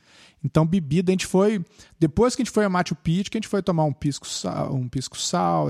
[0.43, 1.63] Então, bebida, a gente foi.
[1.99, 4.27] Depois que a gente foi a Machu Picchu, que a gente foi tomar um pisco
[4.27, 5.67] sal, um pisco sal,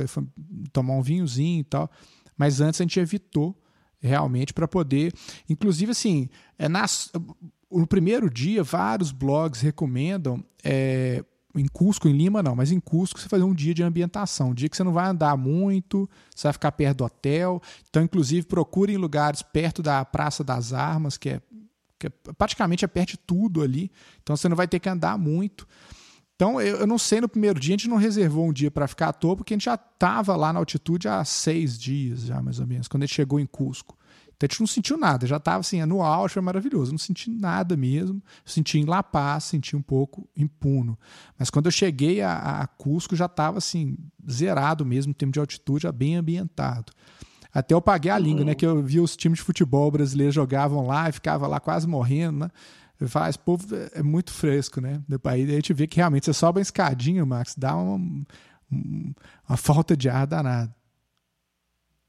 [0.73, 1.89] tomar um vinhozinho e tal.
[2.37, 3.57] Mas antes a gente evitou
[4.01, 5.13] realmente para poder.
[5.49, 7.11] Inclusive, assim, é nas,
[7.71, 11.23] no primeiro dia, vários blogs recomendam é,
[11.55, 14.53] em Cusco, em Lima não, mas em Cusco você fazer um dia de ambientação, um
[14.53, 17.61] dia que você não vai andar muito, você vai ficar perto do hotel.
[17.89, 21.41] Então, inclusive, procure em lugares perto da Praça das Armas, que é,
[21.97, 23.91] que é praticamente é perto de tudo ali.
[24.21, 25.67] Então, você não vai ter que andar muito.
[26.39, 28.87] Então, eu, eu não sei, no primeiro dia a gente não reservou um dia para
[28.87, 32.41] ficar à toa, porque a gente já estava lá na altitude há seis dias, já
[32.41, 33.97] mais ou menos, quando a gente chegou em Cusco.
[34.37, 36.93] Então a gente não sentiu nada, já estava assim, no auge, foi maravilhoso.
[36.93, 38.23] Não senti nada mesmo.
[38.45, 40.97] Senti em La Paz, senti um pouco em Puno.
[41.37, 43.97] Mas quando eu cheguei a, a Cusco, já estava assim,
[44.31, 46.93] zerado mesmo, em termos de altitude, já bem ambientado.
[47.53, 48.55] Até eu paguei a língua, né?
[48.55, 52.45] Que eu vi os times de futebol brasileiros jogavam lá e ficava lá quase morrendo,
[52.45, 52.51] né?
[53.07, 55.01] Falo, ah, povo é muito fresco, né?
[55.25, 58.25] Aí a gente vê que realmente você sobe uma escadinha, Max, dá uma,
[58.69, 60.75] uma falta de ar danada.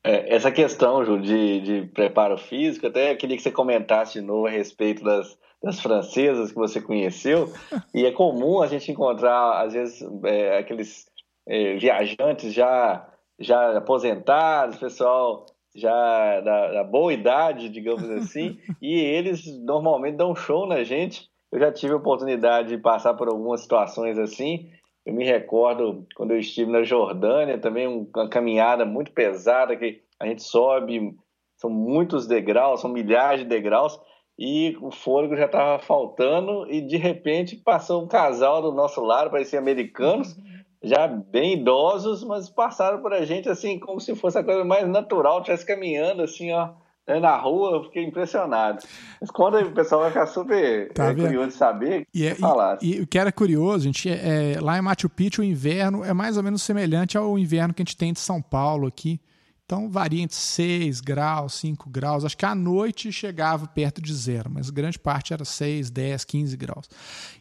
[0.03, 4.47] É, essa questão, Ju, de, de preparo físico, até queria que você comentasse de novo
[4.47, 7.53] a respeito das, das francesas que você conheceu.
[7.95, 11.07] E é comum a gente encontrar, às vezes, é, aqueles
[11.47, 13.07] é, viajantes já,
[13.39, 20.67] já aposentados, pessoal já da, da, boa idade, digamos assim, e eles normalmente dão show
[20.67, 21.29] na gente.
[21.53, 24.71] Eu já tive a oportunidade de passar por algumas situações assim,
[25.05, 30.27] eu me recordo quando eu estive na Jordânia, também uma caminhada muito pesada que a
[30.27, 31.17] gente sobe,
[31.57, 33.99] são muitos degraus, são milhares de degraus,
[34.39, 39.31] e o fôlego já estava faltando, e de repente passou um casal do nosso lado,
[39.31, 40.37] parecia americanos,
[40.83, 44.89] já bem idosos, mas passaram por a gente assim, como se fosse a coisa mais
[44.89, 46.71] natural, tivesse caminhando assim, ó,
[47.07, 48.83] né, na rua, eu fiquei impressionado.
[49.21, 52.37] Mas quando o pessoal vai ficar super tá é, curioso de saber, e, é,
[52.81, 56.05] e, e, o que era curioso, gente, é, é, lá em Machu Picchu o inverno
[56.05, 59.21] é mais ou menos semelhante ao inverno que a gente tem de São Paulo aqui.
[59.71, 62.25] Então varia entre 6 graus, 5 graus.
[62.25, 66.57] Acho que à noite chegava perto de zero, mas grande parte era 6, 10, 15
[66.57, 66.91] graus.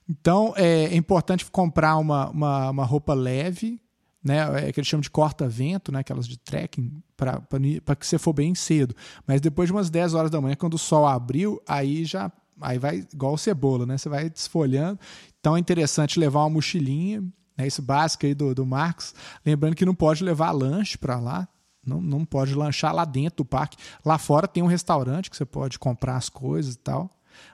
[0.07, 3.81] Então é, é importante comprar uma, uma, uma, roupa leve,
[4.23, 4.67] né?
[4.67, 6.01] É que eles chamam de corta-vento, né?
[6.01, 8.95] aquelas de trekking, para que você for bem cedo.
[9.25, 12.77] Mas depois de umas 10 horas da manhã, quando o sol abriu, aí já aí
[12.77, 13.97] vai igual cebola, né?
[13.97, 14.99] Você vai desfolhando.
[15.39, 17.23] Então é interessante levar uma mochilinha,
[17.57, 17.65] né?
[17.65, 19.15] Isso básico aí do, do Marcos.
[19.43, 21.47] Lembrando que não pode levar lanche para lá,
[21.85, 23.77] não, não pode lanchar lá dentro do parque.
[24.05, 27.09] Lá fora tem um restaurante que você pode comprar as coisas e tal,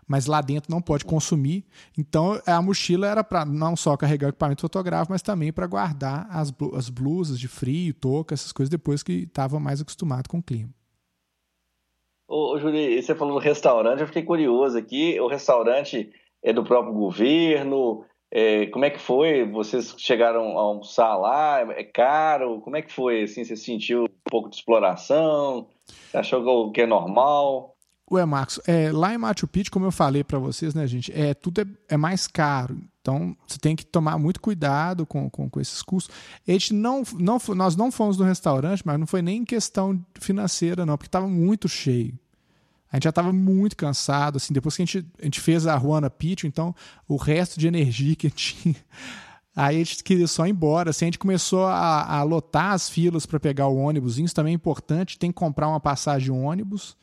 [0.08, 1.66] mas lá dentro não pode consumir.
[1.98, 6.54] Então a mochila era para não só carregar equipamento fotográfico, mas também para guardar as,
[6.76, 10.70] as blusas de frio, touca, essas coisas depois que estava mais acostumado com o clima.
[12.28, 15.20] Ô, ô Júlio, você falou do restaurante, eu fiquei curioso aqui.
[15.20, 16.12] O restaurante
[16.42, 18.04] é do próprio governo?
[18.38, 19.50] É, como é que foi?
[19.50, 21.62] Vocês chegaram a almoçar lá?
[21.72, 22.60] É caro?
[22.60, 23.24] Como é que foi?
[23.24, 25.70] Assim, você sentiu um pouco de exploração?
[26.14, 27.78] Achou que é normal?
[28.12, 31.34] Ué, Marcos, é, lá em Machu Picchu, como eu falei para vocês, né, gente, é,
[31.34, 32.78] tudo é, é, mais caro.
[33.00, 36.14] Então, você tem que tomar muito cuidado com, com, com esses custos.
[36.46, 40.86] A gente não, não, nós não fomos no restaurante, mas não foi nem questão financeira,
[40.86, 42.14] não, porque estava muito cheio.
[42.92, 45.76] A gente já estava muito cansado, assim, depois que a gente, a gente fez a
[45.76, 46.74] Ruana Pitch, então
[47.08, 48.76] o resto de energia que tinha.
[49.56, 50.90] Aí a gente queria só ir embora.
[50.90, 54.20] Assim, a gente começou a, a lotar as filas para pegar o ônibus.
[54.20, 55.18] Isso também é importante.
[55.18, 56.98] Tem que comprar uma passagem ônibus,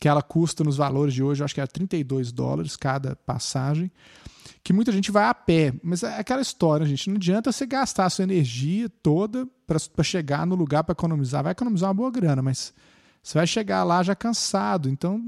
[0.00, 3.88] que ela custa nos valores de hoje, acho que é 32 dólares cada passagem.
[4.64, 5.72] Que muita gente vai a pé.
[5.80, 7.08] Mas é aquela história, gente.
[7.08, 11.44] Não adianta você gastar a sua energia toda para chegar no lugar para economizar.
[11.44, 12.74] Vai economizar uma boa grana, mas
[13.22, 14.88] você vai chegar lá já cansado.
[14.88, 15.20] Então,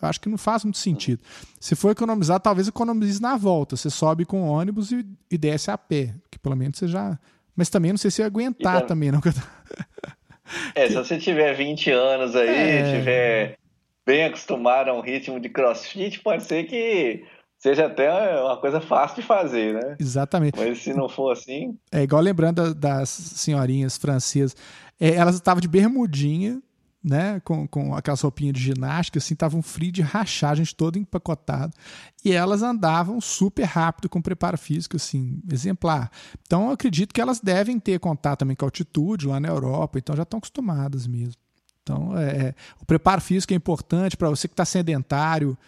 [0.00, 1.20] acho que não faz muito sentido.
[1.60, 3.76] Se for economizar, talvez economize na volta.
[3.76, 6.14] Você sobe com o ônibus e, e desce a pé.
[6.30, 7.18] Que pelo menos você já.
[7.54, 8.88] Mas também não sei se ia aguentar então...
[8.88, 9.20] também, não.
[10.74, 12.98] É, se você tiver 20 anos aí, é...
[12.98, 13.58] tiver
[14.04, 17.24] bem acostumado a um ritmo de crossfit, pode ser que
[17.58, 18.10] seja até
[18.42, 19.96] uma coisa fácil de fazer, né?
[19.98, 20.58] Exatamente.
[20.58, 21.78] Mas se não for assim.
[21.90, 24.54] É igual lembrando das senhorinhas francesas.
[25.00, 26.60] É, elas estavam de bermudinha,
[27.04, 30.74] né, com, com aquelas roupinhas de ginástica, assim, tava um frio de rachar, a gente
[30.74, 31.74] todo empacotado.
[32.24, 36.10] E elas andavam super rápido com preparo físico, assim, exemplar.
[36.46, 39.98] Então, eu acredito que elas devem ter contato também com a altitude lá na Europa,
[39.98, 41.34] então já estão acostumadas mesmo.
[41.82, 45.58] Então, é, é o preparo físico é importante para você que está sedentário,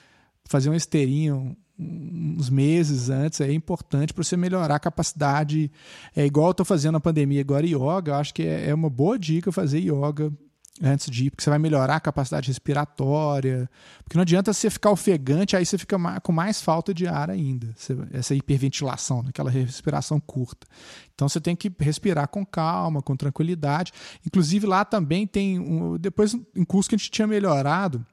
[0.46, 5.70] fazer um esteirinho uns meses antes é importante para você melhorar a capacidade.
[6.14, 8.88] É igual eu estou fazendo na pandemia agora, yoga, eu acho que é, é uma
[8.88, 10.32] boa dica fazer yoga
[10.82, 13.68] antes de ir, porque você vai melhorar a capacidade respiratória.
[14.04, 17.74] Porque não adianta você ficar ofegante, aí você fica com mais falta de ar ainda.
[18.12, 20.66] Essa hiperventilação, aquela respiração curta.
[21.14, 23.92] Então você tem que respirar com calma, com tranquilidade.
[24.26, 25.58] Inclusive lá também tem.
[25.58, 28.04] Um, depois, em curso que a gente tinha melhorado,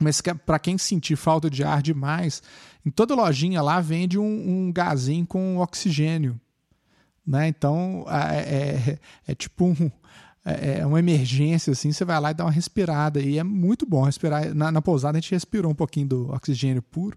[0.00, 2.42] mas para quem sentir falta de ar demais,
[2.84, 4.24] em toda lojinha lá vende um,
[4.68, 6.40] um gazinho com oxigênio.
[7.26, 7.48] Né?
[7.48, 9.90] Então é, é, é tipo um
[10.44, 13.20] é, é uma emergência, assim, você vai lá e dá uma respirada.
[13.20, 14.54] E é muito bom respirar.
[14.54, 17.16] Na, na pousada a gente respirou um pouquinho do oxigênio puro.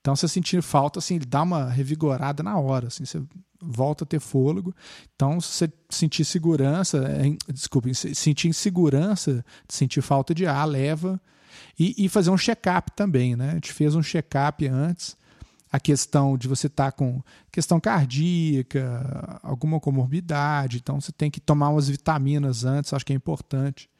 [0.00, 3.22] Então, se sentir falta, assim, dá uma revigorada na hora, assim, você
[3.60, 4.74] volta a ter fôlego.
[5.14, 11.20] Então, se você sentir segurança, é, desculpe, sentir insegurança, sentir falta de ar, leva.
[11.78, 13.52] E, e fazer um check-up também, né?
[13.52, 15.16] A gente fez um check-up antes
[15.74, 21.40] a questão de você estar tá com questão cardíaca, alguma comorbidade, então você tem que
[21.40, 23.90] tomar umas vitaminas antes, acho que é importante.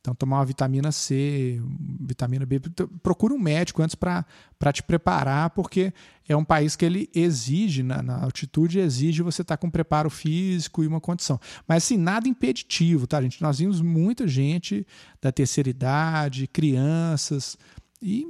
[0.00, 1.62] Então, tomar uma vitamina C,
[2.00, 2.60] vitamina B.
[3.00, 4.24] Procure um médico antes para
[4.72, 5.94] te preparar, porque
[6.28, 10.10] é um país que ele exige, na, na altitude, exige você estar tá com preparo
[10.10, 11.40] físico e uma condição.
[11.66, 13.40] Mas, assim, nada impeditivo, tá, gente?
[13.40, 14.84] Nós vimos muita gente
[15.22, 17.56] da terceira idade, crianças,
[18.02, 18.26] e,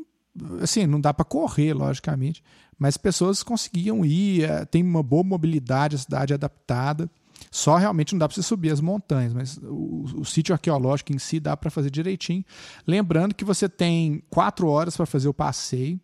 [0.61, 2.43] assim, não dá para correr, logicamente,
[2.79, 7.11] mas pessoas conseguiam ir, é, tem uma boa mobilidade, a cidade é adaptada.
[7.51, 11.19] Só realmente não dá para você subir as montanhas, mas o, o sítio arqueológico em
[11.19, 12.45] si dá para fazer direitinho.
[12.87, 16.01] Lembrando que você tem quatro horas para fazer o passeio,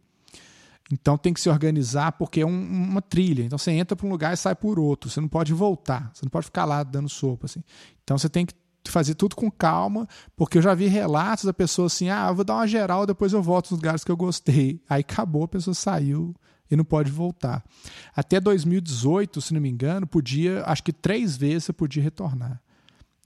[0.92, 3.42] então tem que se organizar porque é um, uma trilha.
[3.42, 5.08] Então você entra para um lugar e sai por outro.
[5.08, 7.46] Você não pode voltar, você não pode ficar lá dando sopa.
[7.46, 7.62] Assim.
[8.02, 8.54] Então você tem que
[8.86, 12.56] fazer tudo com calma, porque eu já vi relatos da pessoa assim: ah, vou dar
[12.56, 14.82] uma geral, depois eu volto nos lugares que eu gostei.
[14.88, 16.34] Aí acabou, a pessoa saiu
[16.70, 17.64] e não pode voltar.
[18.14, 22.60] Até 2018, se não me engano, podia, acho que três vezes você podia retornar.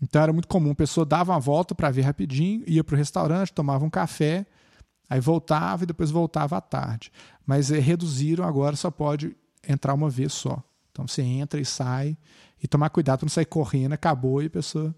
[0.02, 2.98] Então era muito comum, a pessoa dava uma volta para ver rapidinho, ia para o
[2.98, 4.46] restaurante, tomava um café,
[5.08, 7.12] aí voltava e depois voltava à tarde.
[7.46, 9.36] Mas é, reduziram agora, só pode
[9.66, 10.62] entrar uma vez só.
[10.90, 12.16] Então você entra e sai,
[12.62, 14.94] e tomar cuidado para não sair correndo, acabou e a pessoa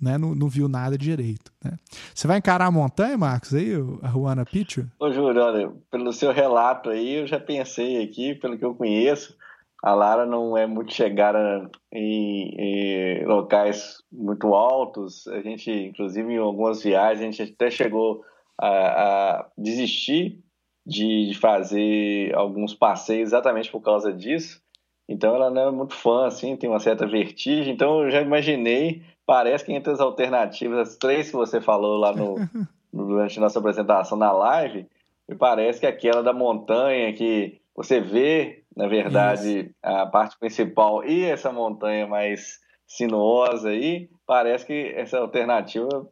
[0.00, 1.52] né, não, não viu nada direito.
[1.64, 1.72] Né?
[2.14, 3.72] Você vai encarar a montanha, Marcos, aí,
[4.02, 4.86] a Ruana Picchu?
[4.98, 9.36] Ô, Júlio, olha, pelo seu relato aí, eu já pensei aqui, pelo que eu conheço,
[9.84, 15.26] a Lara não é muito chegada em, em, locais muito altos.
[15.28, 18.24] A gente, inclusive, em algumas viagens, a gente até chegou
[18.58, 20.42] a, a desistir
[20.86, 24.58] de, de, fazer alguns passeios exatamente por causa disso.
[25.06, 27.74] Então, ela não é muito fã, assim, tem uma certa vertigem.
[27.74, 32.12] Então, eu já imaginei parece que entre as alternativas, as três que você falou lá
[32.12, 32.36] no,
[32.92, 34.86] durante a nossa apresentação na live,
[35.28, 39.70] me parece que aquela da montanha que você vê, na verdade, Isso.
[39.82, 46.06] a parte principal e essa montanha mais sinuosa aí, parece que essa alternativa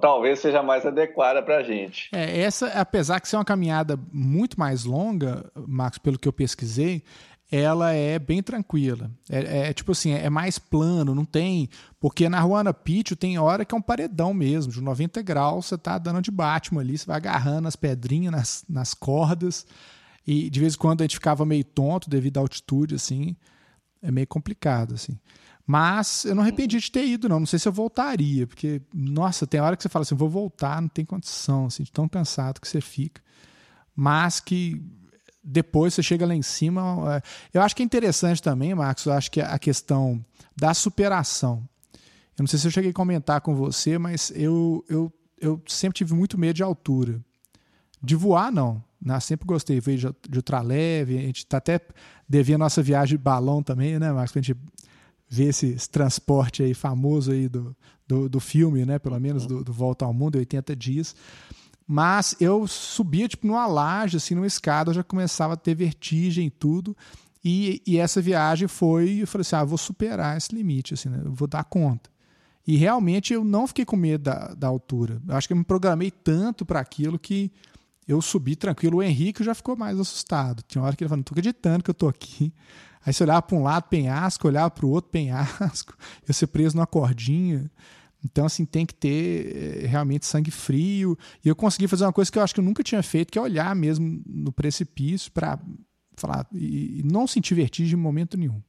[0.00, 2.08] talvez seja mais adequada para a gente.
[2.12, 7.02] É, essa, apesar de ser uma caminhada muito mais longa, Marcos, pelo que eu pesquisei,
[7.50, 9.10] ela é bem tranquila.
[9.30, 11.68] É, é, tipo assim, é mais plano, não tem.
[12.00, 15.78] Porque na Ruana Picchu tem hora que é um paredão mesmo, de 90 graus, você
[15.78, 19.66] tá dando de Batman ali, você vai agarrando as pedrinhas nas, nas cordas.
[20.26, 23.36] E de vez em quando a gente ficava meio tonto devido à altitude, assim.
[24.02, 25.16] É meio complicado, assim.
[25.64, 27.40] Mas eu não arrependi de ter ido, não.
[27.40, 30.80] Não sei se eu voltaria, porque, nossa, tem hora que você fala assim, vou voltar,
[30.80, 33.20] não tem condição, assim, de tão cansado que você fica.
[33.94, 34.80] Mas que
[35.46, 37.16] depois você chega lá em cima.
[37.16, 37.22] É,
[37.54, 40.22] eu acho que é interessante também, Marcos, eu acho que a questão
[40.56, 41.62] da superação.
[42.36, 45.96] Eu não sei se eu cheguei a comentar com você, mas eu, eu, eu sempre
[45.96, 47.20] tive muito medo de altura.
[48.02, 48.82] De voar, não.
[49.00, 49.18] Né?
[49.20, 49.80] Sempre gostei.
[49.80, 51.80] Veio de, de ultraleve, a gente está até
[52.28, 54.32] devendo a nossa viagem de balão também, né, Marcos?
[54.32, 54.58] Pra gente
[55.28, 57.74] ver esse, esse transporte aí famoso aí do,
[58.06, 58.98] do, do filme, né?
[58.98, 61.14] Pelo menos do, do Volta ao Mundo, 80 dias.
[61.86, 66.46] Mas eu subia tipo numa laje, assim, numa escada, eu já começava a ter vertigem
[66.46, 66.96] e tudo.
[67.48, 71.20] E, essa viagem foi, eu falei assim, ah, vou superar esse limite, assim, né?
[71.24, 72.10] vou dar conta.
[72.66, 75.22] E realmente eu não fiquei com medo da, da altura.
[75.28, 77.52] Eu acho que eu me programei tanto para aquilo que
[78.08, 78.98] eu subi tranquilo.
[78.98, 80.64] O Henrique já ficou mais assustado.
[80.66, 82.52] Tinha uma hora que ele falou, não tô acreditando que eu tô aqui.
[83.04, 85.96] Aí você olhava para um lado, penhasco, olhava para o outro, penhasco.
[86.26, 87.70] Eu ser preso numa cordinha.
[88.26, 91.16] Então, assim, tem que ter eh, realmente sangue frio.
[91.44, 93.38] E eu consegui fazer uma coisa que eu acho que eu nunca tinha feito, que
[93.38, 95.58] é olhar mesmo no precipício para
[96.16, 98.60] falar e não sentir vertigem em momento nenhum.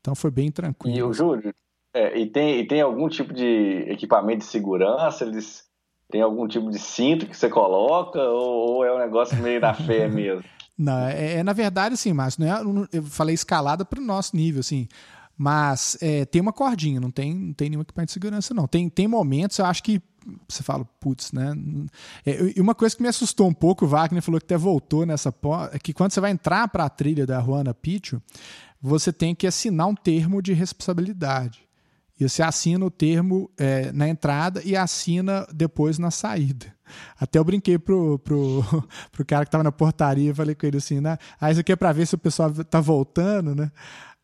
[0.00, 0.96] Então foi bem tranquilo.
[0.96, 1.52] E o Júlio,
[1.92, 5.24] é, e, tem, e tem algum tipo de equipamento de segurança?
[5.24, 5.64] Eles
[6.10, 8.22] têm algum tipo de cinto que você coloca?
[8.22, 10.42] Ou, ou é um negócio meio na fé mesmo?
[10.78, 14.36] Não, é, é, na verdade assim, Márcio, não é, eu falei escalada para o nosso
[14.36, 14.86] nível, assim.
[15.40, 18.66] Mas é, tem uma cordinha, não tem, não tem nenhum equipamento de segurança, não.
[18.66, 20.02] Tem, tem momentos, eu acho que
[20.48, 21.54] você fala, putz, né?
[22.26, 25.06] É, e uma coisa que me assustou um pouco, o Wagner falou que até voltou
[25.06, 25.32] nessa
[25.72, 28.20] é que quando você vai entrar para a trilha da Juana Pichu,
[28.82, 31.68] você tem que assinar um termo de responsabilidade.
[32.20, 36.66] E você assina o termo é, na entrada e assina depois na saída.
[37.18, 38.64] Até eu brinquei pro, pro,
[39.12, 41.16] pro cara que estava na portaria, falei com ele assim, né?
[41.40, 43.70] Ah, isso aqui é para ver se o pessoal tá voltando, né?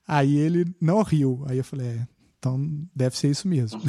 [0.07, 1.45] Aí ele não riu.
[1.49, 2.61] Aí eu falei, é, então
[2.95, 3.81] deve ser isso mesmo.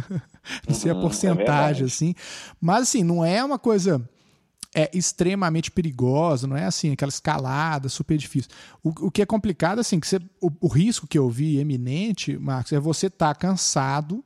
[0.66, 2.14] não sei a uhum, porcentagem, é assim.
[2.60, 4.02] Mas assim, não é uma coisa
[4.74, 8.50] é extremamente perigosa, não é assim, aquela escalada super difícil.
[8.82, 12.38] O, o que é complicado, assim, que você, o, o, risco que eu vi eminente,
[12.38, 14.24] Marcos, é você estar tá cansado,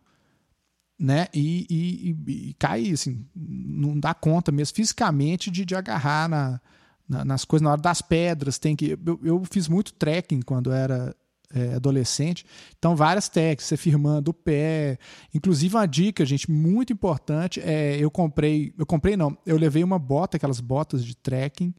[0.98, 6.28] né, e, e, e, e, cair, assim, não dá conta mesmo fisicamente de, de agarrar
[6.28, 6.60] na,
[7.08, 8.98] na, nas coisas, na hora das pedras, tem que...
[9.04, 11.16] Eu, eu fiz muito trekking quando era
[11.54, 12.44] é, adolescente.
[12.78, 14.98] Então, várias técnicas, você firmando o pé.
[15.32, 19.98] Inclusive, uma dica, gente, muito importante, é eu comprei, eu comprei não, eu levei uma
[19.98, 21.72] bota, aquelas botas de trekking,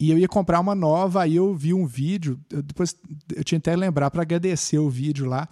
[0.00, 2.96] e eu ia comprar uma nova, aí eu vi um vídeo, eu, depois
[3.34, 5.48] eu tinha até lembrar para agradecer o vídeo lá,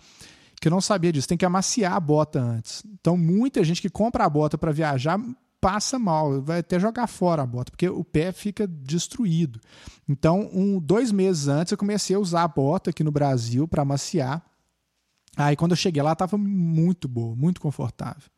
[0.60, 2.82] que eu não sabia disso, tem que amaciar a bota antes.
[3.00, 5.18] Então, muita gente que compra a bota para viajar
[5.64, 9.58] passa mal, vai até jogar fora a bota, porque o pé fica destruído.
[10.06, 13.82] Então, um, dois meses antes, eu comecei a usar a bota aqui no Brasil para
[13.82, 14.44] maciar.
[15.34, 18.28] Aí, quando eu cheguei lá, estava muito boa, muito confortável.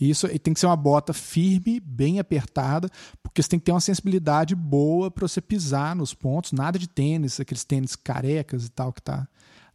[0.00, 2.88] Isso e tem que ser uma bota firme, bem apertada,
[3.20, 6.52] porque você tem que ter uma sensibilidade boa para você pisar nos pontos.
[6.52, 9.26] Nada de tênis, aqueles tênis carecas e tal que tá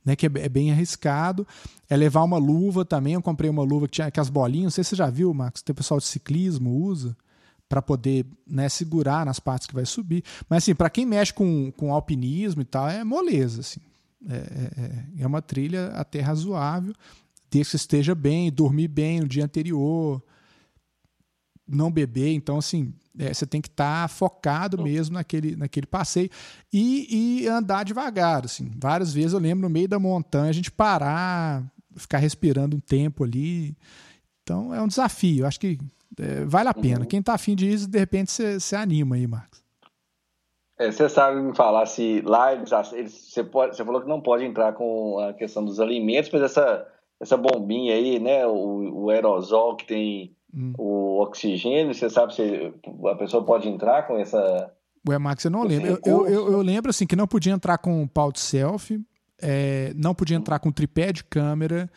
[0.03, 1.47] né, que é, é, bem arriscado.
[1.89, 3.13] É levar uma luva também.
[3.13, 4.65] Eu comprei uma luva que tinha aquelas bolinhas.
[4.65, 5.61] Não sei se você já viu, Marcos.
[5.61, 7.15] Tem pessoal de ciclismo usa
[7.67, 10.23] para poder né, segurar nas partes que vai subir.
[10.49, 13.61] Mas assim, para quem mexe com, com alpinismo e tal, é moleza.
[13.61, 13.79] Assim.
[14.27, 16.93] É, é, é, é uma trilha até razoável,
[17.49, 20.21] desde que esteja bem, dormir bem no dia anterior,
[21.69, 22.33] não beber.
[22.33, 26.29] Então, assim, é, você tem que estar tá focado mesmo naquele, naquele passeio
[26.71, 28.45] e, e, andar devagar.
[28.45, 28.71] Assim.
[28.77, 31.63] Várias vezes eu lembro no meio da montanha a gente parar,
[31.95, 33.75] ficar respirando um tempo ali.
[34.43, 35.45] Então é um desafio.
[35.45, 35.77] Acho que
[36.17, 37.01] é, vale a pena.
[37.01, 37.05] Uhum.
[37.05, 39.59] Quem está afim ir, de repente você anima aí, Marcos.
[40.77, 44.21] É, você sabe me falar se lá eles, eles, você, pode, você falou que não
[44.21, 46.87] pode entrar com a questão dos alimentos, mas essa,
[47.19, 50.73] essa bombinha aí, né, o, o aerosol que tem hum.
[50.77, 52.73] o oxigênio, você sabe se
[53.11, 54.71] a pessoa pode entrar com essa.
[55.07, 55.99] Ué, Max, eu não lembro.
[56.05, 59.01] Eu, eu, eu, lembro assim que não podia entrar com pau de selfie,
[59.41, 61.89] é, não podia entrar com tripé de câmera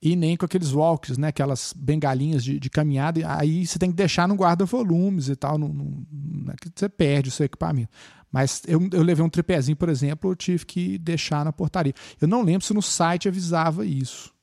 [0.00, 1.28] e nem com aqueles walks, né?
[1.28, 3.20] Aquelas bengalinhas de, de caminhada.
[3.38, 5.58] Aí você tem que deixar no guarda-volumes e tal.
[5.58, 7.90] Não, não, não é que você perde o seu equipamento.
[8.30, 11.94] Mas eu, eu levei um tripézinho, por exemplo, eu tive que deixar na portaria.
[12.20, 14.35] Eu não lembro se no site avisava isso.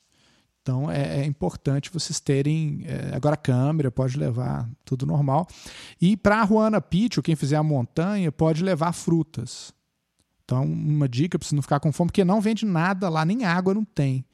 [0.64, 2.86] Então é, é importante vocês terem.
[2.88, 5.46] É, agora câmera pode levar tudo normal.
[6.02, 9.74] E para a Ruana Pitch, quem fizer a montanha, pode levar frutas.
[10.46, 13.46] Então, uma dica para você não ficar com fome, porque não vende nada lá, nem
[13.46, 14.26] água não tem.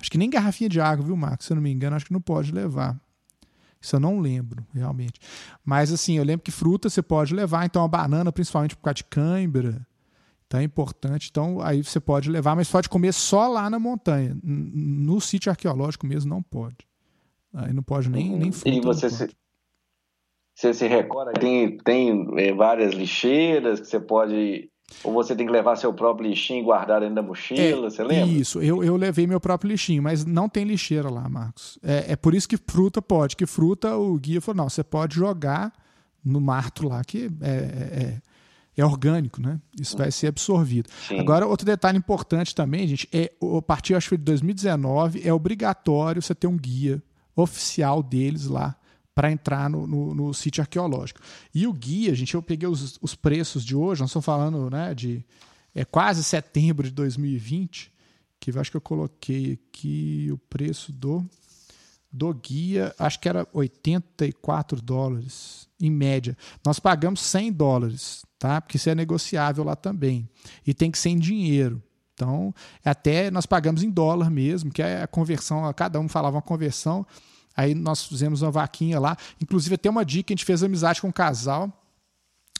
[0.00, 1.46] Acho que nem garrafinha de água, viu, Marcos?
[1.46, 2.98] Se eu não me engano, acho que não pode levar.
[3.80, 5.20] Isso eu não lembro, realmente.
[5.64, 8.96] Mas, assim, eu lembro que fruta você pode levar, então a banana, principalmente por causa
[8.96, 9.86] de cãibra,
[10.48, 11.28] então é importante.
[11.30, 14.36] Então, aí você pode levar, mas pode comer só lá na montanha.
[14.42, 16.88] No sítio arqueológico mesmo não pode.
[17.54, 18.76] Aí não pode nem, nem fruta.
[18.76, 19.28] E você se,
[20.54, 24.70] você se recorda, tem, tem é, várias lixeiras que você pode
[25.04, 28.02] ou você tem que levar seu próprio lixinho e guardar dentro da mochila, é, você
[28.02, 28.26] lembra?
[28.26, 31.78] Isso, eu, eu levei meu próprio lixinho, mas não tem lixeira lá, Marcos.
[31.82, 35.14] É, é por isso que fruta pode, que fruta o guia falou, não, você pode
[35.14, 35.74] jogar
[36.24, 38.18] no marto lá, que é, é,
[38.78, 39.60] é, orgânico, né?
[39.78, 40.88] Isso vai ser absorvido.
[41.08, 41.18] Sim.
[41.18, 46.22] Agora, outro detalhe importante também, gente, é a partir acho que de 2019 é obrigatório
[46.22, 47.02] você ter um guia
[47.34, 48.76] oficial deles lá
[49.12, 51.20] para entrar no, no, no, sítio arqueológico.
[51.52, 54.94] E o guia, gente, eu peguei os, os preços de hoje, nós estamos falando né,
[54.94, 55.24] de
[55.74, 57.92] é, quase setembro de 2020,
[58.38, 61.28] que eu acho que eu coloquei aqui o preço do,
[62.12, 66.36] do guia, acho que era 84 dólares, em média.
[66.64, 68.60] Nós pagamos 100 dólares, tá?
[68.60, 70.28] porque isso é negociável lá também.
[70.66, 71.82] E tem que ser em dinheiro.
[72.14, 72.52] Então,
[72.84, 77.06] até nós pagamos em dólar mesmo, que é a conversão, cada um falava uma conversão,
[77.58, 79.16] Aí nós fizemos uma vaquinha lá.
[79.42, 81.74] Inclusive, até uma dica: a gente fez amizade com um casal.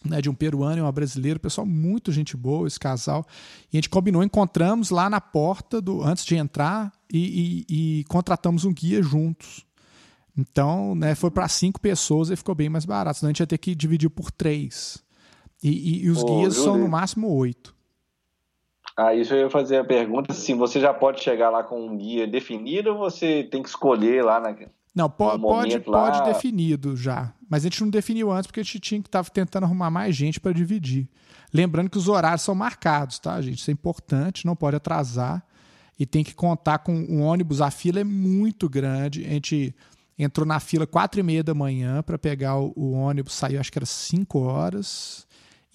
[0.05, 3.27] Né, de um peruano e uma brasileira, pessoal muito gente boa, esse casal.
[3.73, 8.05] E a gente combinou, encontramos lá na porta do antes de entrar e, e, e
[8.05, 9.67] contratamos um guia juntos.
[10.37, 13.19] Então, né, foi para cinco pessoas e ficou bem mais barato.
[13.19, 15.03] Senão a gente ia ter que dividir por três.
[15.63, 17.75] E, e os guias são no máximo oito.
[18.97, 21.97] Ah, isso eu ia fazer a pergunta se você já pode chegar lá com um
[21.97, 24.57] guia definido ou você tem que escolher lá na,
[24.99, 27.33] não, po pode, pode definido já.
[27.49, 30.17] Mas a gente não definiu antes porque a gente tinha que estar tentando arrumar mais
[30.17, 31.09] gente para dividir.
[31.55, 33.59] Lembrando que os horários são marcados, tá, gente?
[33.59, 35.47] Isso é importante, não pode atrasar.
[35.97, 37.61] E tem que contar com um ônibus.
[37.61, 39.25] A fila é muito grande.
[39.25, 39.73] A gente
[40.19, 43.71] entrou na fila quatro e meia da manhã para pegar o, o, ônibus, saiu acho
[43.71, 45.28] que era cinco horas.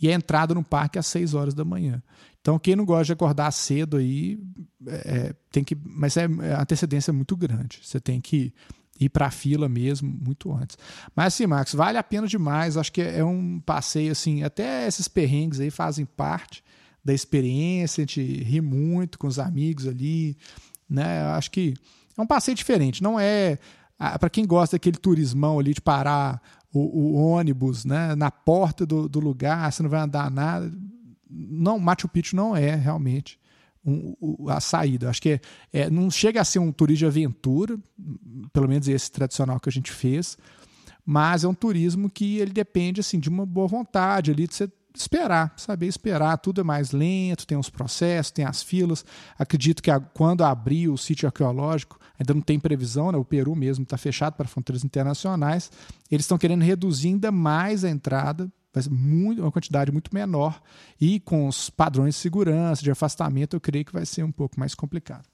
[0.04, 2.04] E a entrada no parque às seis horas da manhã.
[2.42, 4.38] Então, quem não gosta de acordar cedo aí,
[4.86, 5.78] é, é tem que.
[5.82, 7.80] Mas é, a antecedência é muito grande.
[7.82, 8.54] Você tem que
[9.00, 10.78] ir para a fila mesmo muito antes.
[11.16, 12.76] Mas assim, Max, vale a pena demais.
[12.76, 16.62] Acho que é um passeio assim, até esses perrengues aí fazem parte
[17.04, 20.38] da experiência, a gente ri muito com os amigos ali,
[20.90, 21.22] né?
[21.32, 21.74] Acho que
[22.18, 23.58] é um passeio diferente, não é
[24.20, 26.42] para quem gosta daquele turismão ali de parar
[26.74, 30.72] o, o ônibus, né, na porta do, do lugar, você não vai andar nada.
[31.30, 33.40] Não, Machu Picchu não é realmente
[33.86, 34.16] um,
[34.50, 35.10] a saída.
[35.10, 37.78] Acho que é, é, não chega a ser um turismo de aventura,
[38.52, 40.38] pelo menos esse tradicional que a gente fez,
[41.06, 44.70] mas é um turismo que ele depende assim de uma boa vontade ali de você
[44.96, 46.38] esperar, saber esperar.
[46.38, 49.06] Tudo é mais lento, tem os processos, tem as filas.
[49.38, 53.18] Acredito que a, quando abrir o sítio arqueológico, ainda não tem previsão, né?
[53.18, 55.72] o Peru mesmo está fechado para fronteiras internacionais.
[56.12, 60.60] Eles estão querendo reduzir ainda mais a entrada vai ser muito, uma quantidade muito menor
[61.00, 64.60] e com os padrões de segurança, de afastamento, eu creio que vai ser um pouco
[64.60, 65.28] mais complicado.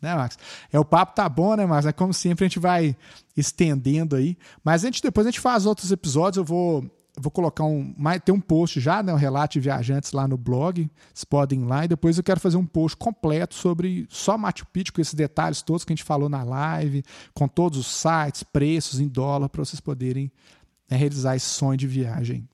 [0.00, 0.38] Né, Max?
[0.72, 1.86] É, o papo tá bom, né, Max?
[1.86, 2.96] É como sempre a gente vai
[3.36, 4.36] estendendo aí.
[4.62, 6.84] Mas a gente, depois a gente faz outros episódios, eu vou,
[7.18, 7.94] vou colocar um.
[8.24, 9.12] Tem um post já, né?
[9.12, 10.88] Um relato viajantes lá no blog.
[11.12, 11.84] Vocês podem ir lá.
[11.84, 15.62] E depois eu quero fazer um post completo sobre só Machu Picchu, com esses detalhes
[15.62, 17.02] todos que a gente falou na live,
[17.34, 20.30] com todos os sites, preços em dólar, para vocês poderem
[20.90, 22.48] né, realizar esse sonho de viagem.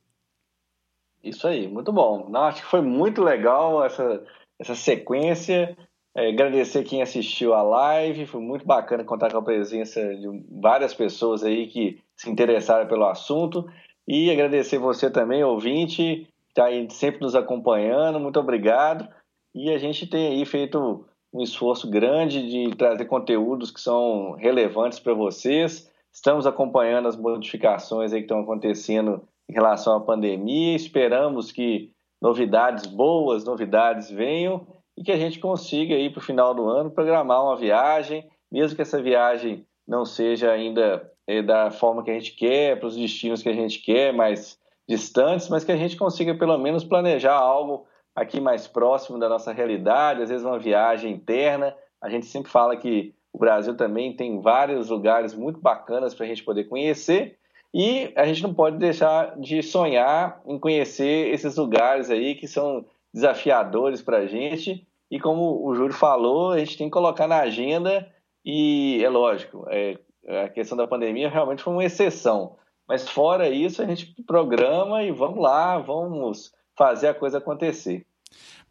[1.22, 2.28] Isso aí, muito bom.
[2.28, 4.22] Não, acho que foi muito legal essa,
[4.58, 5.76] essa sequência.
[6.14, 10.92] É, agradecer quem assistiu a live, foi muito bacana contar com a presença de várias
[10.92, 13.66] pessoas aí que se interessaram pelo assunto.
[14.06, 19.08] E agradecer você também, ouvinte, está aí sempre nos acompanhando, muito obrigado.
[19.54, 24.98] E a gente tem aí feito um esforço grande de trazer conteúdos que são relevantes
[24.98, 25.90] para vocês.
[26.12, 30.76] Estamos acompanhando as modificações aí que estão acontecendo em relação à pandemia.
[30.76, 31.90] Esperamos que
[32.20, 36.90] novidades boas, novidades venham e que a gente consiga aí para o final do ano
[36.90, 41.10] programar uma viagem, mesmo que essa viagem não seja ainda
[41.44, 44.58] da forma que a gente quer, para os destinos que a gente quer, mais
[44.88, 49.52] distantes, mas que a gente consiga pelo menos planejar algo aqui mais próximo da nossa
[49.52, 51.74] realidade, às vezes uma viagem interna.
[52.00, 56.28] A gente sempre fala que o Brasil também tem vários lugares muito bacanas para a
[56.28, 57.38] gente poder conhecer
[57.74, 62.84] e a gente não pode deixar de sonhar em conhecer esses lugares aí que são
[63.14, 64.86] desafiadores para a gente.
[65.10, 68.06] E como o Júlio falou, a gente tem que colocar na agenda
[68.44, 72.56] e é lógico, é, a questão da pandemia realmente foi uma exceção.
[72.86, 78.06] Mas fora isso, a gente programa e vamos lá, vamos fazer a coisa acontecer.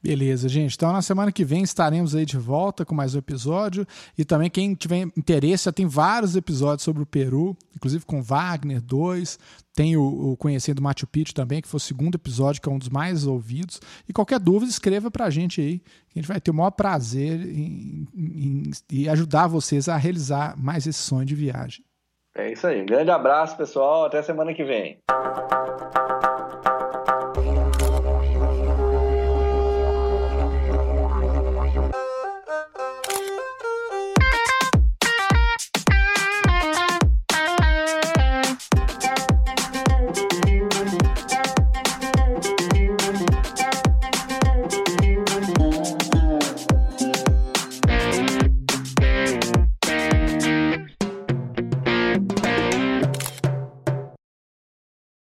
[0.03, 0.73] Beleza, gente.
[0.73, 3.85] Então, na semana que vem estaremos aí de volta com mais um episódio.
[4.17, 8.81] E também, quem tiver interesse, já tem vários episódios sobre o Peru, inclusive com Wagner
[8.81, 9.37] 2.
[9.75, 12.79] Tem o, o Conhecendo Machu Picchu também, que foi o segundo episódio, que é um
[12.79, 13.79] dos mais ouvidos.
[14.09, 15.81] E qualquer dúvida, escreva para a gente aí.
[16.15, 20.87] A gente vai ter o maior prazer em, em, em ajudar vocês a realizar mais
[20.87, 21.85] esse sonho de viagem.
[22.35, 22.81] É isso aí.
[22.81, 24.05] Um grande abraço, pessoal.
[24.05, 24.97] Até semana que vem.